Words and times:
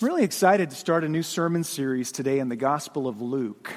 I'm 0.00 0.06
really 0.06 0.24
excited 0.24 0.70
to 0.70 0.76
start 0.76 1.04
a 1.04 1.10
new 1.10 1.22
sermon 1.22 1.62
series 1.62 2.10
today 2.10 2.38
in 2.38 2.48
the 2.48 2.56
Gospel 2.56 3.06
of 3.06 3.20
Luke. 3.20 3.70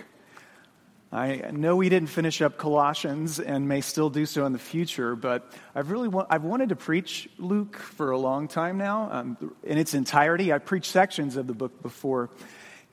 I 1.11 1.51
know 1.51 1.75
we 1.75 1.89
didn't 1.89 2.07
finish 2.07 2.41
up 2.41 2.57
Colossians 2.57 3.41
and 3.41 3.67
may 3.67 3.81
still 3.81 4.09
do 4.09 4.25
so 4.25 4.45
in 4.45 4.53
the 4.53 4.59
future, 4.59 5.17
but 5.17 5.51
I've 5.75 5.91
really 5.91 6.07
wa- 6.07 6.25
I've 6.29 6.45
wanted 6.45 6.69
to 6.69 6.77
preach 6.77 7.27
Luke 7.37 7.75
for 7.75 8.11
a 8.11 8.17
long 8.17 8.47
time 8.47 8.77
now 8.77 9.09
um, 9.11 9.53
in 9.63 9.77
its 9.77 9.93
entirety. 9.93 10.53
I've 10.53 10.63
preached 10.63 10.91
sections 10.91 11.35
of 11.35 11.45
the 11.45 11.53
book 11.53 11.81
before, 11.81 12.29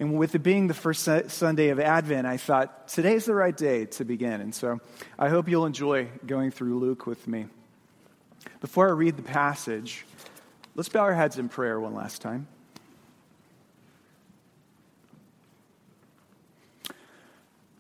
and 0.01 0.19
with 0.19 0.35
it 0.35 0.41
being 0.41 0.67
the 0.67 0.75
first 0.75 1.09
Sunday 1.29 1.69
of 1.69 1.79
Advent, 1.79 2.27
I 2.27 2.37
thought 2.37 2.89
today's 2.89 3.27
the 3.27 3.35
right 3.35 3.57
day 3.57 3.85
to 3.85 4.05
begin. 4.05 4.41
And 4.41 4.53
so 4.53 4.81
I 5.17 5.29
hope 5.29 5.49
you'll 5.49 5.67
enjoy 5.67 6.09
going 6.27 6.51
through 6.51 6.81
Luke 6.81 7.07
with 7.07 7.29
me. 7.29 7.47
Before 8.61 8.89
I 8.89 8.91
read 8.91 9.17
the 9.17 9.23
passage, 9.23 10.05
let's 10.75 10.89
bow 10.89 11.03
our 11.03 11.15
heads 11.15 11.39
in 11.39 11.49
prayer 11.49 11.79
one 11.79 11.95
last 11.95 12.23
time. 12.23 12.49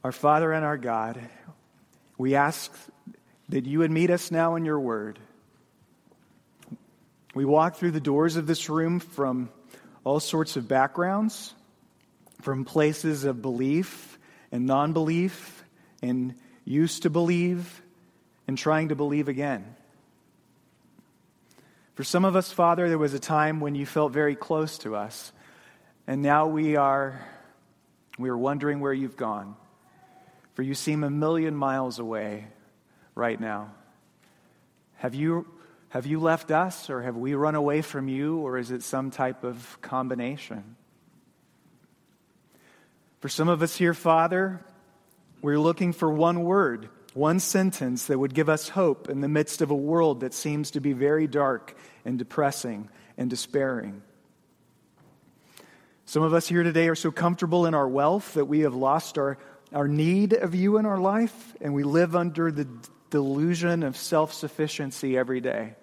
Our 0.03 0.13
Father 0.13 0.51
and 0.51 0.65
our 0.65 0.79
God, 0.79 1.21
we 2.17 2.35
ask 2.35 2.73
that 3.51 3.67
you 3.67 3.81
would 3.81 3.91
meet 3.91 4.09
us 4.09 4.31
now 4.31 4.55
in 4.55 4.65
your 4.65 4.81
word. 4.81 5.19
We 7.35 7.45
walk 7.45 7.77
through 7.77 7.91
the 7.91 8.01
doors 8.01 8.37
of 8.37 8.47
this 8.47 8.71
room 8.71 9.01
from 9.01 9.51
all 10.03 10.19
sorts 10.19 10.57
of 10.57 10.67
backgrounds, 10.67 11.53
from 12.41 12.65
places 12.65 13.25
of 13.25 13.43
belief 13.43 14.19
and 14.51 14.65
non 14.65 14.95
belief, 14.95 15.63
and 16.01 16.35
used 16.65 17.03
to 17.03 17.11
believe 17.11 17.83
and 18.49 18.57
trying 18.57 18.89
to 18.89 18.97
believe 18.97 19.29
again. 19.29 19.77
For 21.95 22.05
some 22.05 22.25
of 22.25 22.37
us, 22.37 22.51
Father, 22.51 22.89
there 22.89 22.97
was 22.97 23.13
a 23.13 23.21
time 23.21 23.61
when 23.61 23.75
you 23.75 23.85
felt 23.85 24.13
very 24.13 24.35
close 24.35 24.79
to 24.79 24.97
us, 24.97 25.31
and 26.07 26.23
now 26.23 26.47
we 26.47 26.77
are, 26.77 27.21
we 28.19 28.31
are 28.31 28.39
wondering 28.39 28.81
where 28.81 28.95
you've 28.95 29.19
gone 29.19 29.57
for 30.61 30.65
you 30.65 30.75
seem 30.75 31.05
a 31.05 31.09
million 31.09 31.57
miles 31.57 31.99
away 31.99 32.47
right 33.15 33.41
now. 33.41 33.73
Have 34.97 35.15
you, 35.15 35.47
have 35.89 36.05
you 36.05 36.21
left 36.21 36.51
us, 36.51 36.91
or 36.91 37.01
have 37.01 37.17
we 37.17 37.33
run 37.33 37.55
away 37.55 37.81
from 37.81 38.09
you, 38.09 38.37
or 38.41 38.59
is 38.59 38.71
it 38.71 38.83
some 38.83 39.11
type 39.11 39.43
of 39.43 39.79
combination? 39.81 40.77
For 43.21 43.31
some 43.31 43.49
of 43.49 43.63
us 43.63 43.75
here, 43.75 43.95
Father, 43.95 44.63
we're 45.41 45.59
looking 45.59 45.95
for 45.95 46.13
one 46.13 46.45
word, 46.45 46.91
one 47.15 47.41
sentence 47.41 48.05
that 48.09 48.19
would 48.19 48.35
give 48.35 48.51
us 48.51 48.69
hope 48.69 49.09
in 49.09 49.23
the 49.23 49.29
midst 49.29 49.63
of 49.63 49.71
a 49.71 49.75
world 49.75 50.21
that 50.21 50.35
seems 50.35 50.73
to 50.73 50.81
be 50.83 50.93
very 50.93 51.27
dark 51.27 51.75
and 52.05 52.19
depressing 52.19 52.91
and 53.17 53.31
despairing. 53.31 54.03
Some 56.05 56.23
of 56.23 56.35
us 56.35 56.49
here 56.49 56.65
today 56.65 56.89
are 56.89 56.95
so 56.97 57.11
comfortable 57.11 57.65
in 57.65 57.73
our 57.73 57.89
wealth 57.89 58.35
that 58.35 58.47
we 58.47 58.61
have 58.61 58.75
lost 58.75 59.17
our 59.17 59.39
our 59.73 59.89
need 59.89 60.33
of 60.33 60.55
you 60.55 60.79
in 60.79 60.87
our 60.87 60.99
life, 60.99 61.57
and 61.61 61.75
we 61.75 61.83
live 61.83 62.17
under 62.17 62.51
the 62.51 62.67
delusion 63.11 63.83
of 63.83 63.97
self 63.97 64.33
sufficiency 64.33 65.17
every 65.17 65.41
day. 65.41 65.75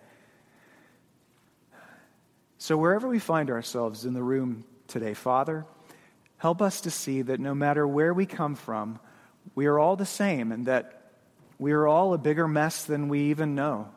So, 2.57 2.75
wherever 2.75 3.07
we 3.07 3.19
find 3.19 3.49
ourselves 3.49 4.05
in 4.05 4.13
the 4.13 4.23
room 4.23 4.65
today, 4.87 5.13
Father, 5.13 5.65
help 6.37 6.61
us 6.61 6.81
to 6.81 6.91
see 6.91 7.21
that 7.21 7.39
no 7.39 7.53
matter 7.53 7.87
where 7.87 8.13
we 8.13 8.25
come 8.25 8.55
from, 8.55 8.99
we 9.55 9.67
are 9.67 9.79
all 9.79 9.95
the 9.95 10.05
same 10.05 10.51
and 10.51 10.65
that 10.65 11.11
we 11.59 11.71
are 11.71 11.87
all 11.87 12.13
a 12.13 12.17
bigger 12.17 12.47
mess 12.47 12.85
than 12.85 13.09
we 13.09 13.29
even 13.29 13.55
know. 13.55 13.89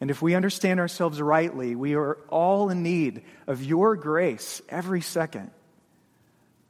And 0.00 0.10
if 0.10 0.22
we 0.22 0.34
understand 0.34 0.78
ourselves 0.80 1.20
rightly, 1.20 1.74
we 1.74 1.94
are 1.96 2.14
all 2.28 2.70
in 2.70 2.82
need 2.82 3.22
of 3.46 3.64
your 3.64 3.96
grace 3.96 4.62
every 4.68 5.00
second. 5.00 5.50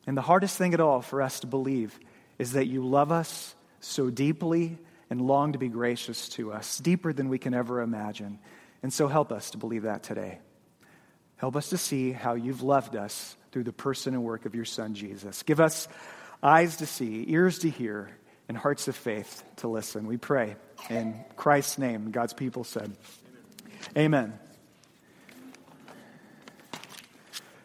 And 0.07 0.17
the 0.17 0.23
hardest 0.23 0.57
thing 0.57 0.73
at 0.73 0.81
all 0.81 1.03
for 1.03 1.21
us 1.21 1.41
to 1.41 1.47
believe 1.47 1.99
is 2.39 2.53
that 2.53 2.67
you 2.67 2.87
love 2.87 3.13
us 3.13 3.55
so 3.81 4.11
deeply 4.11 4.79
and 5.11 5.21
long 5.21 5.53
to 5.53 5.59
be 5.59 5.69
gracious 5.69 6.29
to 6.31 6.53
us, 6.53 6.79
deeper 6.79 7.13
than 7.13 7.29
we 7.29 7.39
can 7.39 7.55
ever 7.55 7.81
imagine. 7.81 8.39
And 8.83 8.93
so 8.93 9.09
help 9.09 9.33
us 9.33 9.51
to 9.53 9.59
believe 9.59 9.83
that 9.83 10.03
today. 10.03 10.39
Help 11.37 11.57
us 11.57 11.71
to 11.71 11.79
see 11.79 12.13
how 12.13 12.35
you've 12.35 12.63
loved 12.63 12.97
us 12.97 13.37
through 13.53 13.65
the 13.65 13.73
person 13.73 14.15
and 14.15 14.23
work 14.23 14.45
of 14.45 14.55
your 14.55 14.65
Son, 14.65 14.95
Jesus. 14.95 15.43
Give 15.43 15.61
us 15.61 15.89
eyes 16.43 16.77
to 16.79 16.87
see, 16.87 17.25
ears 17.29 17.61
to 17.61 17.71
hear, 17.71 18.11
and 18.49 18.57
hearts 18.57 18.89
of 18.89 18.97
faith 18.97 19.43
to 19.57 19.69
listen. 19.69 20.07
We 20.07 20.17
pray 20.17 20.57
in 20.91 21.15
Christ's 21.37 21.79
name. 21.79 22.11
God's 22.11 22.33
people 22.33 22.65
said, 22.65 22.97
Amen. 23.97 24.33
Amen. 24.33 24.39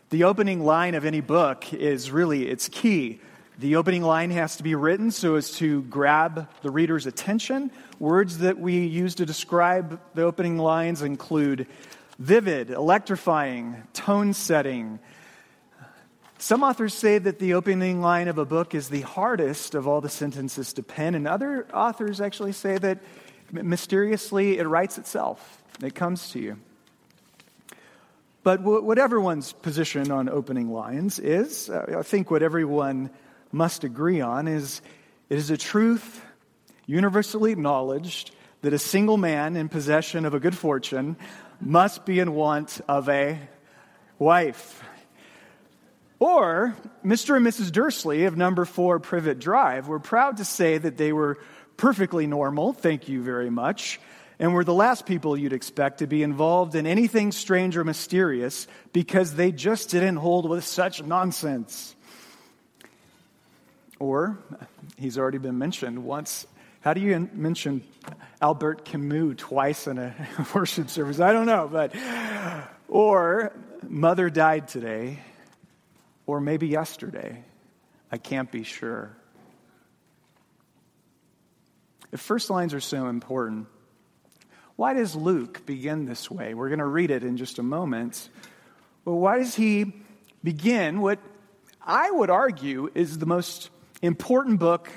The 0.10 0.26
opening 0.26 0.64
line 0.64 0.94
of 0.94 1.06
any 1.06 1.22
book 1.22 1.74
is 1.74 2.12
really 2.12 2.48
its 2.48 2.70
key 2.70 3.20
the 3.60 3.76
opening 3.76 4.02
line 4.02 4.32
has 4.32 4.56
to 4.58 4.64
be 4.64 4.76
written 4.76 5.12
so 5.12 5.36
as 5.36 5.52
to 5.58 5.84
grab 5.84 6.50
the 6.62 6.72
reader's 6.72 7.06
attention. 7.06 7.72
Words 8.00 8.40
that 8.40 8.58
we 8.58 8.86
use 8.86 9.16
to 9.16 9.26
describe 9.26 10.00
the 10.16 10.24
opening 10.24 10.58
lines 10.58 11.02
include 11.02 11.68
vivid, 12.18 12.72
electrifying, 12.72 13.84
tone 13.94 14.34
setting. 14.34 15.00
Some 16.40 16.64
authors 16.64 16.94
say 16.94 17.20
that 17.20 17.40
the 17.40 17.54
opening 17.54 18.02
line 18.02 18.28
of 18.28 18.38
a 18.38 18.46
book 18.46 18.76
is 18.76 18.90
the 18.90 19.02
hardest 19.02 19.76
of 19.76 19.88
all 19.88 20.02
the 20.02 20.10
sentences 20.10 20.74
to 20.74 20.84
pen, 20.84 21.16
and 21.16 21.28
other 21.28 21.68
authors 21.74 22.20
actually 22.20 22.54
say 22.54 22.78
that 22.80 23.00
mysteriously 23.52 24.58
it 24.58 24.68
writes 24.68 24.98
itself, 24.98 25.64
it 25.82 25.96
comes 25.96 26.32
to 26.32 26.40
you. 26.40 26.58
But 28.44 28.62
what 28.62 29.00
everyone's 29.00 29.54
position 29.54 30.12
on 30.12 30.28
opening 30.28 30.70
lines 30.70 31.18
is, 31.18 31.70
uh, 31.70 31.96
I 32.00 32.02
think 32.02 32.30
what 32.30 32.44
everyone 32.44 33.10
must 33.54 33.84
agree 33.84 34.20
on 34.20 34.48
is 34.48 34.82
it 35.30 35.38
is 35.38 35.50
a 35.50 35.58
truth 35.58 36.22
universally 36.86 37.52
acknowledged 37.52 38.36
that 38.62 38.74
a 38.74 38.80
single 38.80 39.18
man 39.18 39.56
in 39.56 39.70
possession 39.70 40.26
of 40.26 40.34
a 40.34 40.40
good 40.40 40.58
fortune 40.58 41.16
must 41.62 42.06
be 42.06 42.20
in 42.20 42.34
want 42.34 42.82
of 42.88 43.08
a 43.08 43.40
wife. 44.20 44.84
Or 46.20 46.76
Mr. 47.06 47.36
and 47.38 47.46
Mrs. 47.46 47.72
Dursley 47.72 48.26
of 48.26 48.38
number 48.38 48.66
four 48.66 49.00
Privet 49.00 49.40
Drive 49.40 49.88
were 49.88 50.00
proud 50.00 50.38
to 50.38 50.46
say 50.46 50.78
that 50.78 50.98
they 50.98 51.14
were 51.14 51.38
perfectly 51.78 52.28
normal, 52.28 52.74
thank 52.74 53.08
you 53.08 53.22
very 53.22 53.50
much, 53.50 54.00
and 54.40 54.54
were 54.54 54.64
the 54.64 54.74
last 54.74 55.06
people 55.06 55.38
you'd 55.38 55.54
expect 55.54 56.00
to 56.00 56.08
be 56.08 56.24
involved 56.24 56.76
in 56.76 56.88
anything 56.88 57.32
strange 57.32 57.78
or 57.78 57.84
mysterious 57.84 58.68
because 58.94 59.36
they 59.36 59.52
just 59.52 59.90
didn't 59.90 60.16
hold 60.16 60.50
with 60.50 60.64
such 60.64 61.04
nonsense. 61.04 61.96
Or, 64.04 64.38
he's 64.98 65.18
already 65.18 65.38
been 65.38 65.58
mentioned 65.58 66.04
once. 66.04 66.46
How 66.82 66.94
do 66.94 67.00
you 67.00 67.30
mention 67.32 67.82
Albert 68.42 68.84
Camus 68.84 69.36
twice 69.38 69.88
in 69.88 69.98
a 69.98 70.14
worship 70.54 70.90
service? 70.90 71.22
I 71.22 71.32
don't 71.32 71.46
know, 71.46 71.70
but. 71.72 71.96
Or, 72.90 73.54
mother 73.88 74.30
died 74.30 74.68
today, 74.68 75.20
or 76.26 76.42
maybe 76.42 76.68
yesterday. 76.68 77.46
I 78.12 78.18
can't 78.18 78.52
be 78.52 78.64
sure. 78.64 79.16
The 82.12 82.18
first 82.18 82.50
lines 82.50 82.74
are 82.74 82.82
so 82.82 83.08
important. 83.08 83.68
Why 84.76 84.96
does 84.96 85.16
Luke 85.16 85.66
begin 85.66 86.08
this 86.08 86.30
way? 86.30 86.54
We're 86.54 86.68
going 86.68 86.80
to 86.80 86.86
read 86.86 87.10
it 87.10 87.24
in 87.24 87.38
just 87.38 87.58
a 87.58 87.64
moment. 87.64 88.28
Well, 89.06 89.18
why 89.18 89.38
does 89.38 89.56
he 89.56 89.94
begin 90.44 91.00
what 91.00 91.20
I 91.82 92.12
would 92.12 92.30
argue 92.30 92.90
is 92.94 93.18
the 93.18 93.26
most 93.26 93.70
important 94.04 94.60
book 94.60 94.90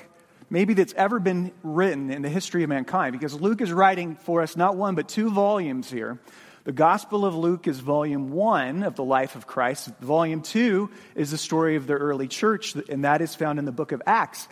maybe 0.49 0.73
that's 0.73 0.93
ever 0.93 1.19
been 1.19 1.51
written 1.63 2.11
in 2.11 2.21
the 2.21 2.29
history 2.29 2.63
of 2.63 2.69
mankind 2.69 3.13
because 3.13 3.33
Luke 3.33 3.61
is 3.61 3.71
writing 3.71 4.15
for 4.15 4.41
us 4.41 4.55
not 4.57 4.75
one 4.75 4.95
but 4.95 5.07
two 5.07 5.31
volumes 5.31 5.89
here. 5.89 6.19
The 6.65 6.73
Gospel 6.73 7.25
of 7.25 7.33
Luke 7.33 7.67
is 7.67 7.79
volume 7.79 8.31
one 8.31 8.83
of 8.83 8.95
the 8.95 9.03
life 9.03 9.37
of 9.37 9.47
Christ. 9.47 9.87
Volume 10.01 10.41
two 10.41 10.89
is 11.15 11.31
the 11.31 11.37
story 11.37 11.77
of 11.77 11.87
the 11.87 11.93
early 11.93 12.27
church, 12.27 12.75
and 12.75 13.05
that 13.05 13.21
is 13.21 13.33
found 13.33 13.57
in 13.57 13.63
the 13.63 13.71
book 13.71 13.93
of 13.93 14.01
Acts. 14.05 14.49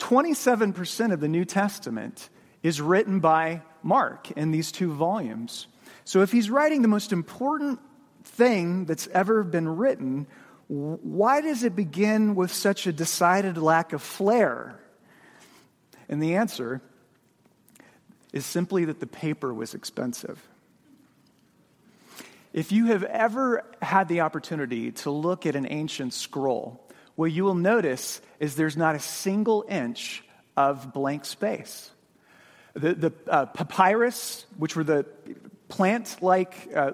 27% 0.00 1.12
of 1.12 1.20
the 1.20 1.28
New 1.28 1.44
Testament 1.44 2.28
is 2.64 2.80
written 2.80 3.20
by 3.20 3.62
Mark 3.84 4.32
in 4.32 4.50
these 4.50 4.72
two 4.72 4.92
volumes. 4.92 5.68
So 6.04 6.22
if 6.22 6.32
he's 6.32 6.50
writing 6.50 6.82
the 6.82 6.88
most 6.88 7.12
important 7.12 7.78
thing 8.24 8.84
that's 8.84 9.06
ever 9.08 9.44
been 9.44 9.68
written, 9.68 10.26
why 10.68 11.40
does 11.40 11.62
it 11.62 11.76
begin 11.76 12.34
with 12.34 12.52
such 12.52 12.86
a 12.86 12.92
decided 12.92 13.56
lack 13.56 13.92
of 13.92 14.02
flair? 14.02 14.80
And 16.08 16.22
the 16.22 16.36
answer 16.36 16.80
is 18.32 18.44
simply 18.44 18.84
that 18.86 19.00
the 19.00 19.06
paper 19.06 19.54
was 19.54 19.74
expensive. 19.74 20.40
If 22.52 22.72
you 22.72 22.86
have 22.86 23.02
ever 23.04 23.64
had 23.82 24.08
the 24.08 24.22
opportunity 24.22 24.92
to 24.92 25.10
look 25.10 25.46
at 25.46 25.56
an 25.56 25.66
ancient 25.70 26.14
scroll, 26.14 26.82
what 27.14 27.30
you 27.30 27.44
will 27.44 27.54
notice 27.54 28.20
is 28.40 28.56
there's 28.56 28.76
not 28.76 28.94
a 28.94 29.00
single 29.00 29.64
inch 29.68 30.24
of 30.56 30.92
blank 30.92 31.24
space. 31.24 31.90
The, 32.74 32.94
the 32.94 33.12
uh, 33.28 33.46
papyrus, 33.46 34.46
which 34.56 34.74
were 34.74 34.84
the 34.84 35.06
plant 35.68 36.16
like 36.20 36.68
uh, 36.74 36.92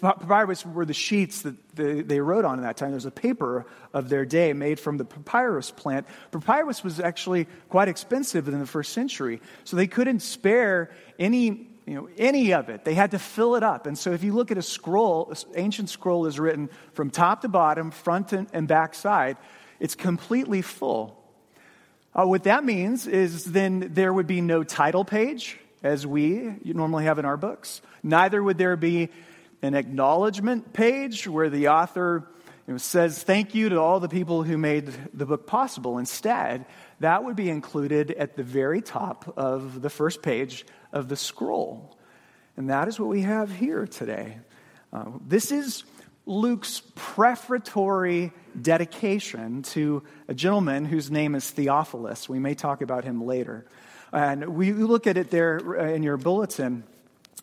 papyrus 0.00 0.64
were 0.64 0.86
the 0.86 0.94
sheets 0.94 1.42
that 1.42 1.56
they, 1.74 2.20
wrote 2.20 2.44
on 2.44 2.58
in 2.58 2.64
that 2.64 2.76
time. 2.76 2.90
There's 2.90 3.04
a 3.04 3.10
paper 3.10 3.66
of 3.92 4.08
their 4.08 4.24
day 4.24 4.52
made 4.52 4.80
from 4.80 4.96
the 4.96 5.04
papyrus 5.04 5.70
plant. 5.70 6.06
Papyrus 6.30 6.82
was 6.82 7.00
actually 7.00 7.46
quite 7.68 7.88
expensive 7.88 8.48
in 8.48 8.58
the 8.58 8.66
first 8.66 8.92
century, 8.92 9.40
so 9.64 9.76
they 9.76 9.86
couldn't 9.86 10.20
spare 10.20 10.90
any. 11.18 11.66
You 11.86 11.94
know, 11.94 12.08
any 12.18 12.52
of 12.52 12.68
it. 12.68 12.84
They 12.84 12.92
had 12.92 13.12
to 13.12 13.18
fill 13.18 13.54
it 13.54 13.62
up. 13.62 13.86
And 13.86 13.96
so 13.96 14.12
if 14.12 14.22
you 14.22 14.34
look 14.34 14.50
at 14.50 14.58
a 14.58 14.62
scroll, 14.62 15.32
ancient 15.56 15.88
scroll 15.88 16.26
is 16.26 16.38
written 16.38 16.68
from 16.92 17.08
top 17.08 17.40
to 17.40 17.48
bottom, 17.48 17.92
front 17.92 18.34
and 18.34 18.68
back 18.68 18.94
side, 18.94 19.38
it's 19.80 19.94
completely 19.94 20.60
full. 20.60 21.18
Uh, 22.14 22.26
what 22.26 22.44
that 22.44 22.62
means 22.62 23.06
is 23.06 23.44
then 23.44 23.88
there 23.94 24.12
would 24.12 24.26
be 24.26 24.42
no 24.42 24.62
title 24.62 25.02
page, 25.02 25.58
as 25.82 26.06
we 26.06 26.54
normally 26.64 27.04
have 27.04 27.18
in 27.18 27.24
our 27.24 27.36
books. 27.36 27.80
Neither 28.02 28.42
would 28.42 28.58
there 28.58 28.76
be 28.76 29.10
an 29.62 29.74
acknowledgement 29.74 30.72
page 30.72 31.26
where 31.26 31.50
the 31.50 31.68
author 31.68 32.28
says 32.76 33.22
thank 33.22 33.54
you 33.54 33.70
to 33.70 33.80
all 33.80 33.98
the 33.98 34.08
people 34.08 34.42
who 34.42 34.58
made 34.58 34.92
the 35.14 35.24
book 35.24 35.46
possible. 35.46 35.98
Instead, 35.98 36.66
that 37.00 37.24
would 37.24 37.36
be 37.36 37.48
included 37.48 38.10
at 38.10 38.36
the 38.36 38.42
very 38.42 38.82
top 38.82 39.32
of 39.36 39.80
the 39.80 39.90
first 39.90 40.22
page 40.22 40.66
of 40.92 41.08
the 41.08 41.16
scroll. 41.16 41.96
And 42.56 42.70
that 42.70 42.88
is 42.88 43.00
what 43.00 43.08
we 43.08 43.22
have 43.22 43.50
here 43.50 43.86
today. 43.86 44.38
Uh, 44.92 45.04
this 45.26 45.50
is 45.50 45.84
Luke's 46.26 46.82
prefatory 46.94 48.32
dedication 48.60 49.62
to 49.62 50.02
a 50.28 50.34
gentleman 50.34 50.84
whose 50.84 51.10
name 51.10 51.34
is 51.34 51.50
Theophilus. 51.50 52.28
We 52.28 52.38
may 52.38 52.54
talk 52.54 52.82
about 52.82 53.04
him 53.04 53.24
later. 53.24 53.64
And 54.12 54.56
we 54.56 54.72
look 54.72 55.06
at 55.06 55.16
it 55.16 55.30
there 55.30 55.60
uh, 55.80 55.92
in 55.92 56.02
your 56.02 56.16
bulletin. 56.16 56.84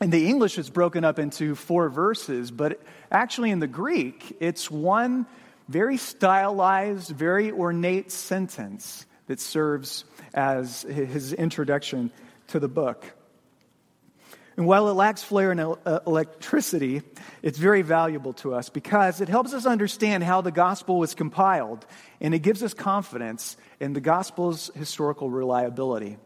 And 0.02 0.12
the 0.12 0.28
English, 0.28 0.58
is 0.58 0.70
broken 0.70 1.06
up 1.06 1.20
into 1.20 1.56
four 1.56 1.90
verses, 1.90 2.52
but 2.52 2.82
actually 3.12 3.52
in 3.52 3.60
the 3.60 3.68
Greek, 3.68 4.36
it's 4.42 4.70
one 4.70 5.26
very 5.70 5.98
stylized, 5.98 7.12
very 7.12 7.52
ornate 7.52 8.12
sentence 8.12 9.06
that 9.28 9.40
serves 9.40 10.04
as 10.34 10.82
his 10.84 11.34
introduction 11.34 12.12
to 12.48 12.60
the 12.60 12.68
book. 12.68 13.06
And 14.58 14.66
while 14.66 14.90
it 14.90 14.94
lacks 14.94 15.22
flair 15.22 15.52
and 15.52 15.60
uh, 15.60 16.00
electricity, 16.08 17.02
it's 17.42 17.58
very 17.58 17.82
valuable 17.82 18.34
to 18.34 18.54
us 18.54 18.70
because 18.70 19.20
it 19.20 19.28
helps 19.28 19.54
us 19.54 19.66
understand 19.66 20.24
how 20.24 20.42
the 20.42 20.52
gospel 20.52 20.98
was 20.98 21.14
compiled 21.14 21.86
and 22.22 22.34
it 22.34 22.40
gives 22.40 22.64
us 22.64 22.74
confidence 22.74 23.58
in 23.82 23.94
the 23.94 24.00
gospel's 24.00 24.72
historical 24.76 25.30
reliability. 25.30 26.18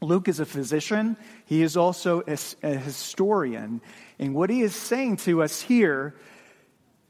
Luke 0.00 0.28
is 0.28 0.38
a 0.38 0.46
physician, 0.46 1.16
he 1.44 1.62
is 1.62 1.76
also 1.76 2.22
a, 2.26 2.38
a, 2.62 2.76
historian. 2.76 3.80
And 4.18 4.34
what 4.34 4.48
he 4.50 4.62
is 4.62 4.74
saying 4.74 5.16
to 5.18 5.42
us 5.42 5.60
here 5.60 6.14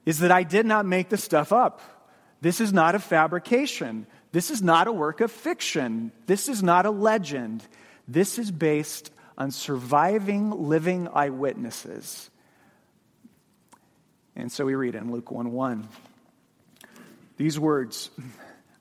is 0.06 0.20
that 0.20 0.32
I 0.32 0.42
did 0.42 0.64
not 0.64 0.86
make 0.86 1.10
the 1.10 1.18
stuff 1.18 1.52
up. 1.52 1.80
This 2.40 2.60
is 2.60 2.72
not 2.72 2.94
a 2.94 2.98
fabrication. 2.98 4.06
This 4.32 4.50
is 4.50 4.62
not 4.62 4.86
a 4.86 4.92
work 4.92 5.20
of 5.20 5.30
fiction. 5.30 6.12
This 6.26 6.48
is 6.48 6.62
not 6.62 6.86
a 6.86 6.90
legend. 6.90 7.62
This 8.06 8.38
is 8.38 8.50
based 8.50 9.10
on 9.36 9.50
surviving, 9.50 10.50
living 10.68 11.08
eyewitnesses. 11.12 12.30
And 14.34 14.50
so 14.50 14.64
we 14.64 14.74
read 14.74 14.94
in 14.94 15.12
Luke 15.12 15.30
1 15.30 15.52
1 15.52 15.88
these 17.36 17.58
words 17.58 18.10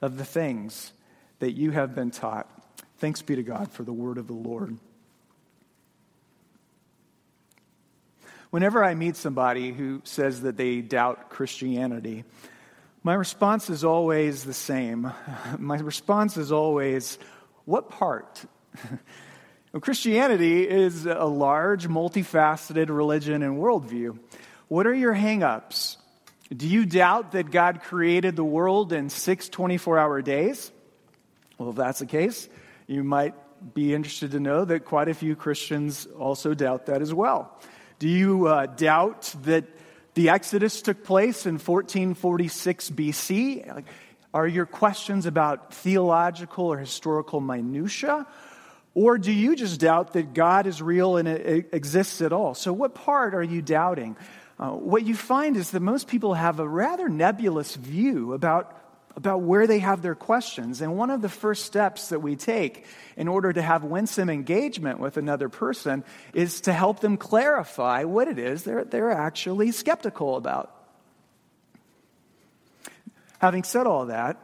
of 0.00 0.16
the 0.16 0.24
things 0.24 0.92
that 1.38 1.52
you 1.52 1.70
have 1.70 1.94
been 1.94 2.10
taught. 2.10 2.48
Thanks 2.98 3.22
be 3.22 3.36
to 3.36 3.42
God 3.42 3.70
for 3.70 3.82
the 3.82 3.92
word 3.92 4.18
of 4.18 4.26
the 4.26 4.32
Lord. 4.32 4.76
Whenever 8.50 8.82
I 8.82 8.94
meet 8.94 9.16
somebody 9.16 9.72
who 9.72 10.00
says 10.04 10.40
that 10.42 10.56
they 10.56 10.80
doubt 10.80 11.28
Christianity, 11.28 12.24
my 13.02 13.14
response 13.14 13.70
is 13.70 13.84
always 13.84 14.44
the 14.44 14.54
same. 14.54 15.12
My 15.58 15.78
response 15.78 16.36
is 16.36 16.50
always, 16.50 17.18
What 17.64 17.90
part? 17.90 18.44
well, 19.72 19.80
Christianity 19.80 20.68
is 20.68 21.06
a 21.06 21.24
large, 21.24 21.88
multifaceted 21.88 22.88
religion 22.88 23.42
and 23.42 23.58
worldview. 23.58 24.18
What 24.68 24.86
are 24.86 24.94
your 24.94 25.12
hang 25.12 25.42
ups? 25.42 25.96
Do 26.54 26.66
you 26.66 26.86
doubt 26.86 27.32
that 27.32 27.50
God 27.50 27.82
created 27.82 28.34
the 28.34 28.44
world 28.44 28.92
in 28.92 29.10
six 29.10 29.48
24 29.48 29.98
hour 29.98 30.22
days? 30.22 30.72
Well, 31.58 31.70
if 31.70 31.76
that's 31.76 31.98
the 31.98 32.06
case, 32.06 32.48
you 32.86 33.04
might 33.04 33.34
be 33.74 33.92
interested 33.92 34.30
to 34.30 34.40
know 34.40 34.64
that 34.64 34.84
quite 34.84 35.08
a 35.08 35.14
few 35.14 35.36
Christians 35.36 36.06
also 36.18 36.54
doubt 36.54 36.86
that 36.86 37.02
as 37.02 37.12
well. 37.12 37.58
Do 37.98 38.08
you 38.08 38.46
uh, 38.46 38.66
doubt 38.66 39.34
that 39.42 39.64
the 40.14 40.30
Exodus 40.30 40.80
took 40.80 41.04
place 41.04 41.44
in 41.44 41.54
1446 41.54 42.90
BC? 42.90 43.84
Are 44.32 44.46
your 44.46 44.66
questions 44.66 45.26
about 45.26 45.74
theological 45.74 46.66
or 46.66 46.78
historical 46.78 47.40
minutia? 47.40 48.26
Or 48.94 49.18
do 49.18 49.32
you 49.32 49.54
just 49.54 49.80
doubt 49.80 50.14
that 50.14 50.32
God 50.34 50.66
is 50.66 50.80
real 50.80 51.16
and 51.18 51.28
exists 51.28 52.22
at 52.22 52.32
all? 52.32 52.54
So, 52.54 52.72
what 52.72 52.94
part 52.94 53.34
are 53.34 53.42
you 53.42 53.62
doubting? 53.62 54.16
Uh, 54.58 54.70
what 54.70 55.06
you 55.06 55.14
find 55.14 55.56
is 55.56 55.70
that 55.70 55.80
most 55.80 56.08
people 56.08 56.34
have 56.34 56.58
a 56.58 56.68
rather 56.68 57.08
nebulous 57.08 57.76
view 57.76 58.32
about, 58.32 58.76
about 59.14 59.42
where 59.42 59.68
they 59.68 59.78
have 59.78 60.02
their 60.02 60.16
questions. 60.16 60.80
And 60.80 60.96
one 60.96 61.10
of 61.10 61.22
the 61.22 61.28
first 61.28 61.64
steps 61.64 62.08
that 62.08 62.20
we 62.20 62.34
take 62.34 62.84
in 63.16 63.28
order 63.28 63.52
to 63.52 63.62
have 63.62 63.84
winsome 63.84 64.28
engagement 64.28 64.98
with 64.98 65.16
another 65.16 65.48
person 65.48 66.02
is 66.34 66.62
to 66.62 66.72
help 66.72 66.98
them 66.98 67.16
clarify 67.16 68.02
what 68.04 68.26
it 68.26 68.38
is 68.38 68.64
they're, 68.64 68.84
they're 68.84 69.12
actually 69.12 69.70
skeptical 69.70 70.36
about. 70.36 70.74
Having 73.38 73.62
said 73.62 73.86
all 73.86 74.06
that, 74.06 74.42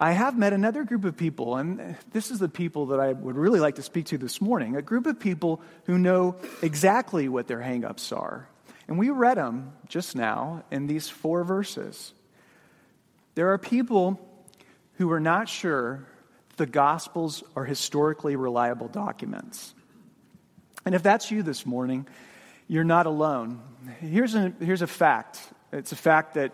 I 0.00 0.10
have 0.10 0.36
met 0.36 0.52
another 0.52 0.82
group 0.82 1.04
of 1.04 1.16
people, 1.16 1.56
and 1.56 1.94
this 2.10 2.32
is 2.32 2.40
the 2.40 2.48
people 2.48 2.86
that 2.86 2.98
I 2.98 3.12
would 3.12 3.36
really 3.36 3.60
like 3.60 3.76
to 3.76 3.82
speak 3.82 4.06
to 4.06 4.18
this 4.18 4.40
morning 4.40 4.74
a 4.74 4.82
group 4.82 5.06
of 5.06 5.20
people 5.20 5.62
who 5.84 5.96
know 5.96 6.34
exactly 6.60 7.28
what 7.28 7.46
their 7.46 7.60
hangups 7.60 8.16
are. 8.16 8.48
And 8.92 8.98
we 8.98 9.08
read 9.08 9.38
them 9.38 9.72
just 9.88 10.14
now 10.14 10.64
in 10.70 10.86
these 10.86 11.08
four 11.08 11.44
verses. 11.44 12.12
There 13.34 13.50
are 13.54 13.56
people 13.56 14.20
who 14.98 15.10
are 15.12 15.18
not 15.18 15.48
sure 15.48 16.06
the 16.58 16.66
Gospels 16.66 17.42
are 17.56 17.64
historically 17.64 18.36
reliable 18.36 18.88
documents. 18.88 19.72
And 20.84 20.94
if 20.94 21.02
that's 21.02 21.30
you 21.30 21.42
this 21.42 21.64
morning, 21.64 22.06
you're 22.68 22.84
not 22.84 23.06
alone. 23.06 23.62
Here's 24.00 24.34
a, 24.34 24.52
here's 24.60 24.82
a 24.82 24.86
fact 24.86 25.40
it's 25.72 25.92
a 25.92 25.96
fact 25.96 26.34
that 26.34 26.52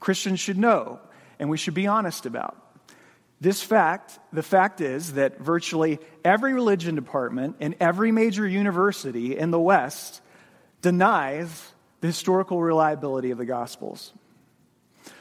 Christians 0.00 0.40
should 0.40 0.58
know 0.58 0.98
and 1.38 1.48
we 1.48 1.56
should 1.56 1.74
be 1.74 1.86
honest 1.86 2.26
about. 2.26 2.60
This 3.40 3.62
fact, 3.62 4.18
the 4.32 4.42
fact 4.42 4.80
is 4.80 5.12
that 5.12 5.38
virtually 5.38 6.00
every 6.24 6.52
religion 6.52 6.96
department 6.96 7.58
in 7.60 7.76
every 7.78 8.10
major 8.10 8.44
university 8.44 9.38
in 9.38 9.52
the 9.52 9.60
West 9.60 10.20
denies 10.82 11.72
the 12.00 12.08
historical 12.08 12.62
reliability 12.62 13.30
of 13.30 13.38
the 13.38 13.46
Gospels. 13.46 14.12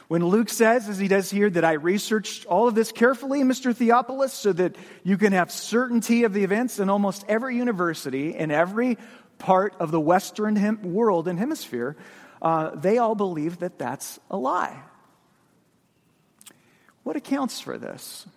When 0.08 0.24
Luke 0.24 0.50
says, 0.50 0.88
as 0.88 1.00
he 1.00 1.08
does 1.08 1.32
here, 1.32 1.50
that 1.50 1.65
I 1.65 1.74
researched 1.74 2.46
all 2.46 2.67
of 2.67 2.75
this 2.75 2.91
carefully, 2.91 3.41
Mr. 3.41 3.75
Theophilus, 3.75 4.34
so 4.34 4.53
that 4.53 4.75
you 5.03 5.17
can 5.17 5.34
have 5.34 5.51
certainty 5.51 6.25
of 6.25 6.34
the 6.34 6.44
events 6.44 6.77
in 6.77 6.89
almost 6.89 7.25
every 7.27 7.58
university 7.58 8.36
in 8.36 8.51
every 8.51 8.98
part 9.39 9.75
of 9.79 9.91
the 9.91 10.00
Western 10.00 10.55
hem- 10.55 10.94
world 10.94 11.27
and 11.27 11.39
hemisphere, 11.39 11.98
uh, 12.41 12.75
they 12.75 13.00
all 13.00 13.15
believe 13.15 13.60
that 13.60 13.79
that's 13.79 14.20
a 14.29 14.38
lie. 14.38 14.79
What 17.03 17.15
accounts 17.15 17.60
for 17.60 17.77
this? 17.77 18.27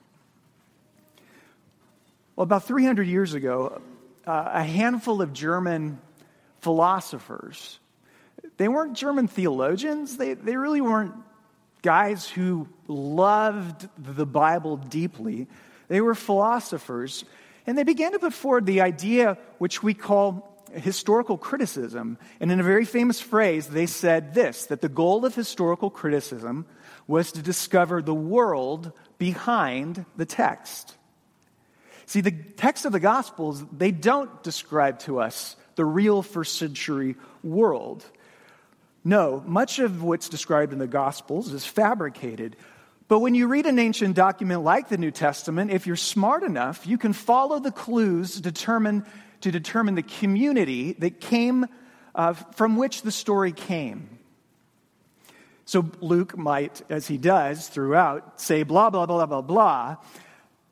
Well, 2.34 2.44
about 2.44 2.64
300 2.64 3.06
years 3.06 3.34
ago, 3.34 3.82
uh, 4.26 4.50
a 4.52 4.62
handful 4.62 5.20
of 5.20 5.32
German 5.32 6.00
philosophers. 6.60 7.78
They 8.58 8.68
weren't 8.68 8.94
German 8.94 9.28
theologians. 9.28 10.16
They, 10.16 10.34
they 10.34 10.56
really 10.56 10.80
weren't 10.80 11.14
guys 11.82 12.28
who 12.28 12.68
loved 12.86 13.88
the 13.96 14.26
Bible 14.26 14.76
deeply. 14.76 15.46
They 15.86 16.00
were 16.00 16.14
philosophers. 16.14 17.24
And 17.66 17.78
they 17.78 17.84
began 17.84 18.12
to 18.12 18.18
put 18.18 18.34
forward 18.34 18.66
the 18.66 18.80
idea 18.80 19.38
which 19.58 19.82
we 19.82 19.94
call 19.94 20.66
historical 20.72 21.38
criticism. 21.38 22.18
And 22.40 22.50
in 22.50 22.60
a 22.60 22.64
very 22.64 22.84
famous 22.84 23.20
phrase, 23.20 23.68
they 23.68 23.86
said 23.86 24.34
this 24.34 24.66
that 24.66 24.80
the 24.80 24.88
goal 24.88 25.24
of 25.24 25.34
historical 25.34 25.88
criticism 25.88 26.66
was 27.06 27.32
to 27.32 27.42
discover 27.42 28.02
the 28.02 28.14
world 28.14 28.92
behind 29.18 30.04
the 30.16 30.26
text. 30.26 30.96
See, 32.06 32.22
the 32.22 32.32
text 32.32 32.84
of 32.86 32.92
the 32.92 33.00
Gospels, 33.00 33.64
they 33.70 33.90
don't 33.90 34.42
describe 34.42 34.98
to 35.00 35.20
us 35.20 35.56
the 35.76 35.84
real 35.84 36.22
first 36.22 36.56
century 36.56 37.16
world. 37.42 38.04
No, 39.04 39.42
much 39.46 39.78
of 39.78 40.02
what's 40.02 40.28
described 40.28 40.72
in 40.72 40.78
the 40.78 40.86
Gospels 40.86 41.52
is 41.52 41.64
fabricated. 41.64 42.56
But 43.08 43.20
when 43.20 43.34
you 43.34 43.46
read 43.46 43.66
an 43.66 43.78
ancient 43.78 44.14
document 44.14 44.62
like 44.62 44.88
the 44.88 44.98
New 44.98 45.10
Testament, 45.10 45.70
if 45.70 45.86
you're 45.86 45.96
smart 45.96 46.42
enough, 46.42 46.86
you 46.86 46.98
can 46.98 47.14
follow 47.14 47.58
the 47.58 47.70
clues 47.70 48.34
to 48.34 48.42
determine, 48.42 49.06
to 49.40 49.50
determine 49.50 49.94
the 49.94 50.02
community 50.02 50.92
that 50.94 51.20
came, 51.20 51.66
uh, 52.14 52.34
from 52.34 52.76
which 52.76 53.02
the 53.02 53.10
story 53.10 53.52
came. 53.52 54.10
So 55.64 55.90
Luke 56.00 56.36
might, 56.36 56.82
as 56.90 57.06
he 57.06 57.16
does 57.18 57.68
throughout, 57.68 58.40
say 58.40 58.62
blah, 58.62 58.90
blah, 58.90 59.06
blah, 59.06 59.26
blah, 59.26 59.42
blah. 59.42 59.96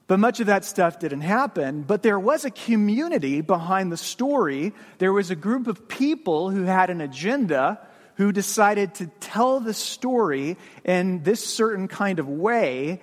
But 0.08 0.20
much 0.20 0.40
of 0.40 0.46
that 0.46 0.64
stuff 0.64 0.98
didn't 0.98 1.22
happen. 1.22 1.82
But 1.82 2.02
there 2.02 2.18
was 2.18 2.44
a 2.44 2.50
community 2.50 3.40
behind 3.40 3.90
the 3.90 3.96
story. 3.96 4.72
There 4.98 5.12
was 5.12 5.30
a 5.30 5.36
group 5.36 5.66
of 5.66 5.88
people 5.88 6.50
who 6.50 6.64
had 6.64 6.90
an 6.90 7.00
agenda 7.00 7.80
who 8.16 8.32
decided 8.32 8.94
to 8.94 9.06
tell 9.20 9.60
the 9.60 9.74
story 9.74 10.56
in 10.84 11.22
this 11.22 11.46
certain 11.46 11.88
kind 11.88 12.18
of 12.18 12.28
way, 12.28 13.00